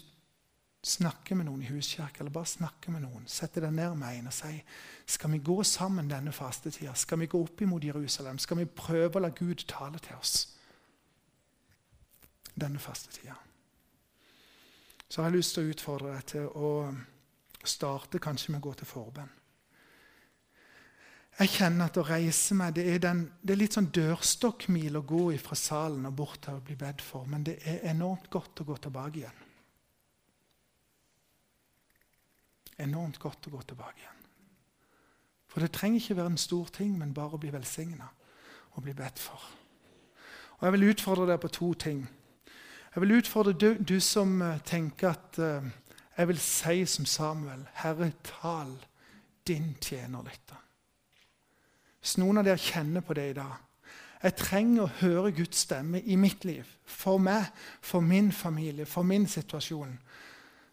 snakker 0.83 1.37
med 1.39 1.47
noen 1.47 1.61
i 1.63 1.69
huskirka, 1.69 2.19
eller 2.19 2.33
bare 2.33 2.49
snakker 2.49 2.91
med 2.91 3.05
noen, 3.05 3.27
setter 3.29 3.67
deg 3.67 3.75
ned 3.77 3.95
med 3.99 4.17
en 4.17 4.31
og 4.31 4.35
sier 4.35 4.81
skal 5.15 5.31
vi 5.31 5.39
gå 5.45 5.55
sammen 5.67 6.09
denne 6.11 6.33
fastetida. 6.35 6.95
Skal 6.95 7.21
vi 7.21 7.29
gå 7.31 7.39
opp 7.39 7.61
imot 7.63 7.85
Jerusalem? 7.85 8.39
Skal 8.41 8.59
vi 8.59 8.67
prøve 8.67 9.19
å 9.19 9.23
la 9.23 9.31
Gud 9.35 9.63
tale 9.69 10.01
til 10.03 10.17
oss 10.19 10.35
denne 12.53 12.81
fastetida? 12.81 13.37
Så 15.07 15.21
har 15.21 15.29
jeg 15.29 15.37
lyst 15.37 15.55
til 15.55 15.67
å 15.67 15.71
utfordre 15.75 16.15
deg 16.15 16.27
til 16.33 16.49
å 16.49 16.73
starte 17.63 18.19
kanskje 18.19 18.51
med 18.51 18.63
å 18.63 18.67
gå 18.67 18.75
til 18.79 18.89
forbønn. 18.89 19.31
Jeg 21.39 21.49
kjenner 21.49 21.89
at 21.89 21.97
å 21.97 22.05
reise 22.05 22.53
meg 22.53 22.75
det 22.77 22.83
er, 22.93 22.99
den, 23.01 23.23
det 23.41 23.55
er 23.55 23.59
litt 23.63 23.73
sånn 23.73 23.89
dørstokkmil 23.95 24.99
å 24.99 25.05
gå 25.07 25.23
fra 25.41 25.57
salen 25.57 26.05
og 26.05 26.13
bort 26.19 26.45
her 26.45 26.59
og 26.59 26.67
bli 26.67 26.75
bedt 26.77 27.01
for, 27.01 27.25
men 27.25 27.45
det 27.47 27.57
er 27.65 27.81
enormt 27.89 28.29
godt 28.33 28.61
å 28.61 28.67
gå 28.67 28.77
tilbake 28.83 29.23
igjen. 29.23 29.39
Enormt 32.85 33.17
godt 33.21 33.49
å 33.49 33.53
gå 33.55 33.61
tilbake 33.65 34.03
igjen. 34.03 34.21
For 35.49 35.61
det 35.61 35.73
trenger 35.73 36.01
ikke 36.01 36.17
være 36.17 36.33
en 36.33 36.41
stor 36.41 36.69
ting, 36.73 36.93
men 36.97 37.13
bare 37.13 37.37
å 37.37 37.41
bli 37.41 37.51
velsigna 37.53 38.07
og 38.73 38.85
bli 38.85 38.93
bedt 38.97 39.21
for. 39.21 39.41
Og 40.57 40.67
Jeg 40.67 40.73
vil 40.77 40.89
utfordre 40.89 41.27
deg 41.29 41.41
på 41.41 41.51
to 41.53 41.73
ting. 41.73 42.03
Jeg 42.93 43.01
vil 43.01 43.17
utfordre 43.17 43.53
du, 43.57 43.69
du 43.81 43.99
som 44.01 44.41
eh, 44.41 44.61
tenker 44.65 45.09
at 45.09 45.39
uh, 45.41 45.65
jeg 46.17 46.29
vil 46.29 46.39
si 46.39 46.85
som 46.85 47.05
Samuel, 47.09 47.65
Herre, 47.81 48.11
tal, 48.23 48.73
din 49.47 49.73
tjener 49.81 50.21
lytter. 50.25 50.61
Hvis 52.03 52.17
noen 52.19 52.41
av 52.41 52.43
dere 52.43 52.59
kjenner 52.59 53.01
på 53.01 53.15
det 53.15 53.29
i 53.31 53.35
dag 53.37 53.53
Jeg 54.23 54.35
trenger 54.39 54.83
å 54.83 54.93
høre 54.99 55.31
Guds 55.35 55.63
stemme 55.65 55.99
i 55.99 56.15
mitt 56.15 56.45
liv. 56.47 56.63
For 56.85 57.19
meg, 57.19 57.49
for 57.81 57.99
min 57.99 58.31
familie, 58.31 58.85
for 58.85 59.03
min 59.03 59.27
situasjon. 59.27 59.97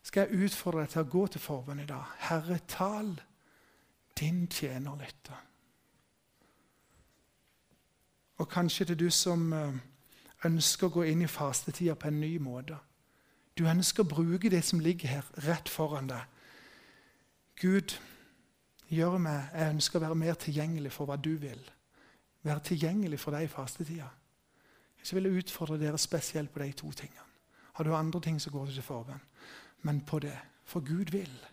Skal 0.06 0.28
jeg 0.28 0.44
utfordre 0.46 0.84
deg 0.84 0.92
til 0.92 1.02
å 1.02 1.10
gå 1.10 1.24
til 1.26 1.42
forbønn 1.42 1.82
i 1.82 1.86
dag. 1.88 2.12
Herre, 2.28 2.60
tal. 2.70 3.10
Din 4.20 4.44
tjener 4.46 4.94
lytter. 5.00 5.40
Og 8.38 8.48
kanskje 8.48 8.84
til 8.84 9.00
du 9.00 9.10
som 9.10 9.52
eh, 9.52 9.80
ønsker 10.46 10.86
å 10.86 10.94
gå 10.94 11.08
inn 11.10 11.26
i 11.26 11.28
fastetida 11.28 11.94
på 11.98 12.08
en 12.08 12.20
ny 12.22 12.36
måte. 12.38 12.78
Du 13.58 13.66
ønsker 13.68 14.06
å 14.06 14.12
bruke 14.14 14.50
det 14.50 14.62
som 14.64 14.80
ligger 14.80 15.08
her, 15.08 15.26
rett 15.44 15.68
foran 15.68 16.08
deg. 16.08 16.22
Gud, 17.60 17.98
gjør 18.90 19.18
meg 19.22 19.54
Jeg 19.54 19.74
ønsker 19.74 19.98
å 19.98 20.02
være 20.02 20.18
mer 20.18 20.34
tilgjengelig 20.34 20.92
for 20.92 21.06
hva 21.06 21.16
du 21.16 21.34
vil. 21.38 21.60
Være 22.42 22.64
tilgjengelig 22.70 23.20
for 23.20 23.36
deg 23.36 23.46
i 23.46 23.52
fastetida. 23.52 24.08
Så 25.02 25.16
vil 25.16 25.28
jeg 25.28 25.44
utfordre 25.44 25.78
dere 25.80 25.98
spesielt 25.98 26.52
på 26.52 26.62
de 26.62 26.72
to 26.72 26.92
tingene. 26.92 27.26
Har 27.72 27.84
du 27.84 27.94
andre 27.94 28.20
ting, 28.20 28.40
så 28.40 28.50
går 28.50 28.66
du 28.66 28.74
til 28.74 28.84
forbønn. 28.84 29.22
Men 29.82 30.00
på 30.00 30.18
det. 30.18 30.36
For 30.64 30.80
Gud 30.80 31.12
vil. 31.12 31.46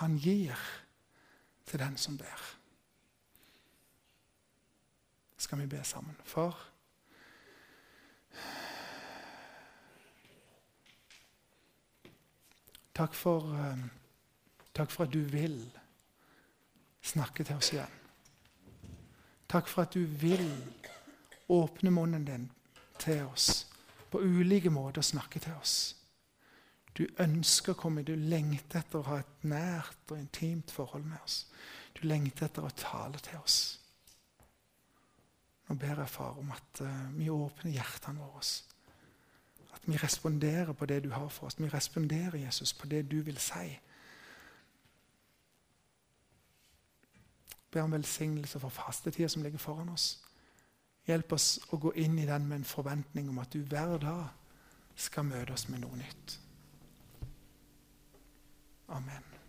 Han 0.00 0.16
gir 0.16 0.56
til 1.66 1.78
den 1.78 1.96
som 1.96 2.16
ber. 2.18 2.40
Skal 5.36 5.58
vi 5.58 5.66
be 5.66 5.84
sammen? 5.84 6.16
Far 6.24 6.66
Takk 12.94 13.14
for, 13.14 13.40
um, 13.40 13.90
takk 14.74 14.90
for 14.90 15.04
at 15.04 15.12
du 15.12 15.22
vil 15.24 15.79
snakke 17.02 17.44
til 17.44 17.56
oss 17.56 17.72
igjen. 17.72 17.96
Takk 19.50 19.68
for 19.68 19.82
at 19.82 19.94
du 19.94 20.04
vil 20.04 20.46
åpne 21.50 21.90
munnen 21.90 22.26
din 22.26 22.46
til 23.00 23.24
oss 23.26 23.66
på 24.10 24.22
ulike 24.22 24.70
måter 24.70 25.02
å 25.02 25.10
snakke 25.10 25.42
til 25.42 25.56
oss. 25.58 25.76
Du 26.94 27.06
ønsker 27.22 27.74
å 27.74 27.78
komme, 27.78 28.02
du 28.02 28.14
lengter 28.14 28.82
etter 28.82 29.00
å 29.00 29.06
ha 29.06 29.20
et 29.22 29.44
nært 29.46 30.10
og 30.10 30.18
intimt 30.18 30.72
forhold 30.74 31.06
med 31.06 31.18
oss. 31.24 31.44
Du 31.94 32.06
lengter 32.08 32.48
etter 32.48 32.66
å 32.66 32.72
tale 32.76 33.20
til 33.22 33.38
oss. 33.40 33.60
Nå 35.68 35.76
ber 35.78 36.02
jeg, 36.02 36.10
far, 36.10 36.38
om 36.42 36.50
at 36.50 36.82
uh, 36.82 37.12
vi 37.14 37.30
åpner 37.30 37.76
hjertene 37.76 38.18
våre. 38.18 38.42
At 39.70 39.86
vi 39.86 39.98
responderer 40.02 40.74
på 40.74 40.88
det 40.90 41.04
du 41.04 41.12
har 41.14 41.28
for 41.30 41.46
oss. 41.46 41.58
Vi 41.58 41.70
responderer, 41.70 42.40
Jesus, 42.42 42.72
på 42.74 42.90
det 42.90 43.04
du 43.10 43.20
vil 43.22 43.38
si. 43.38 43.78
Be 47.70 47.82
om 47.82 47.92
velsignelse 47.92 48.60
for 48.60 48.68
fastetida 48.68 49.28
som 49.28 49.42
ligger 49.42 49.58
foran 49.58 49.88
oss. 49.88 50.18
Hjelp 51.06 51.32
oss 51.32 51.58
å 51.70 51.78
gå 51.80 51.92
inn 51.92 52.18
i 52.18 52.26
den 52.26 52.46
med 52.48 52.60
en 52.60 52.68
forventning 52.68 53.28
om 53.30 53.38
at 53.38 53.52
du 53.52 53.62
hver 53.64 53.98
dag 53.98 54.28
skal 54.96 55.24
møte 55.24 55.54
oss 55.56 55.68
med 55.68 55.84
noe 55.84 55.96
nytt. 55.96 56.38
Amen. 58.90 59.39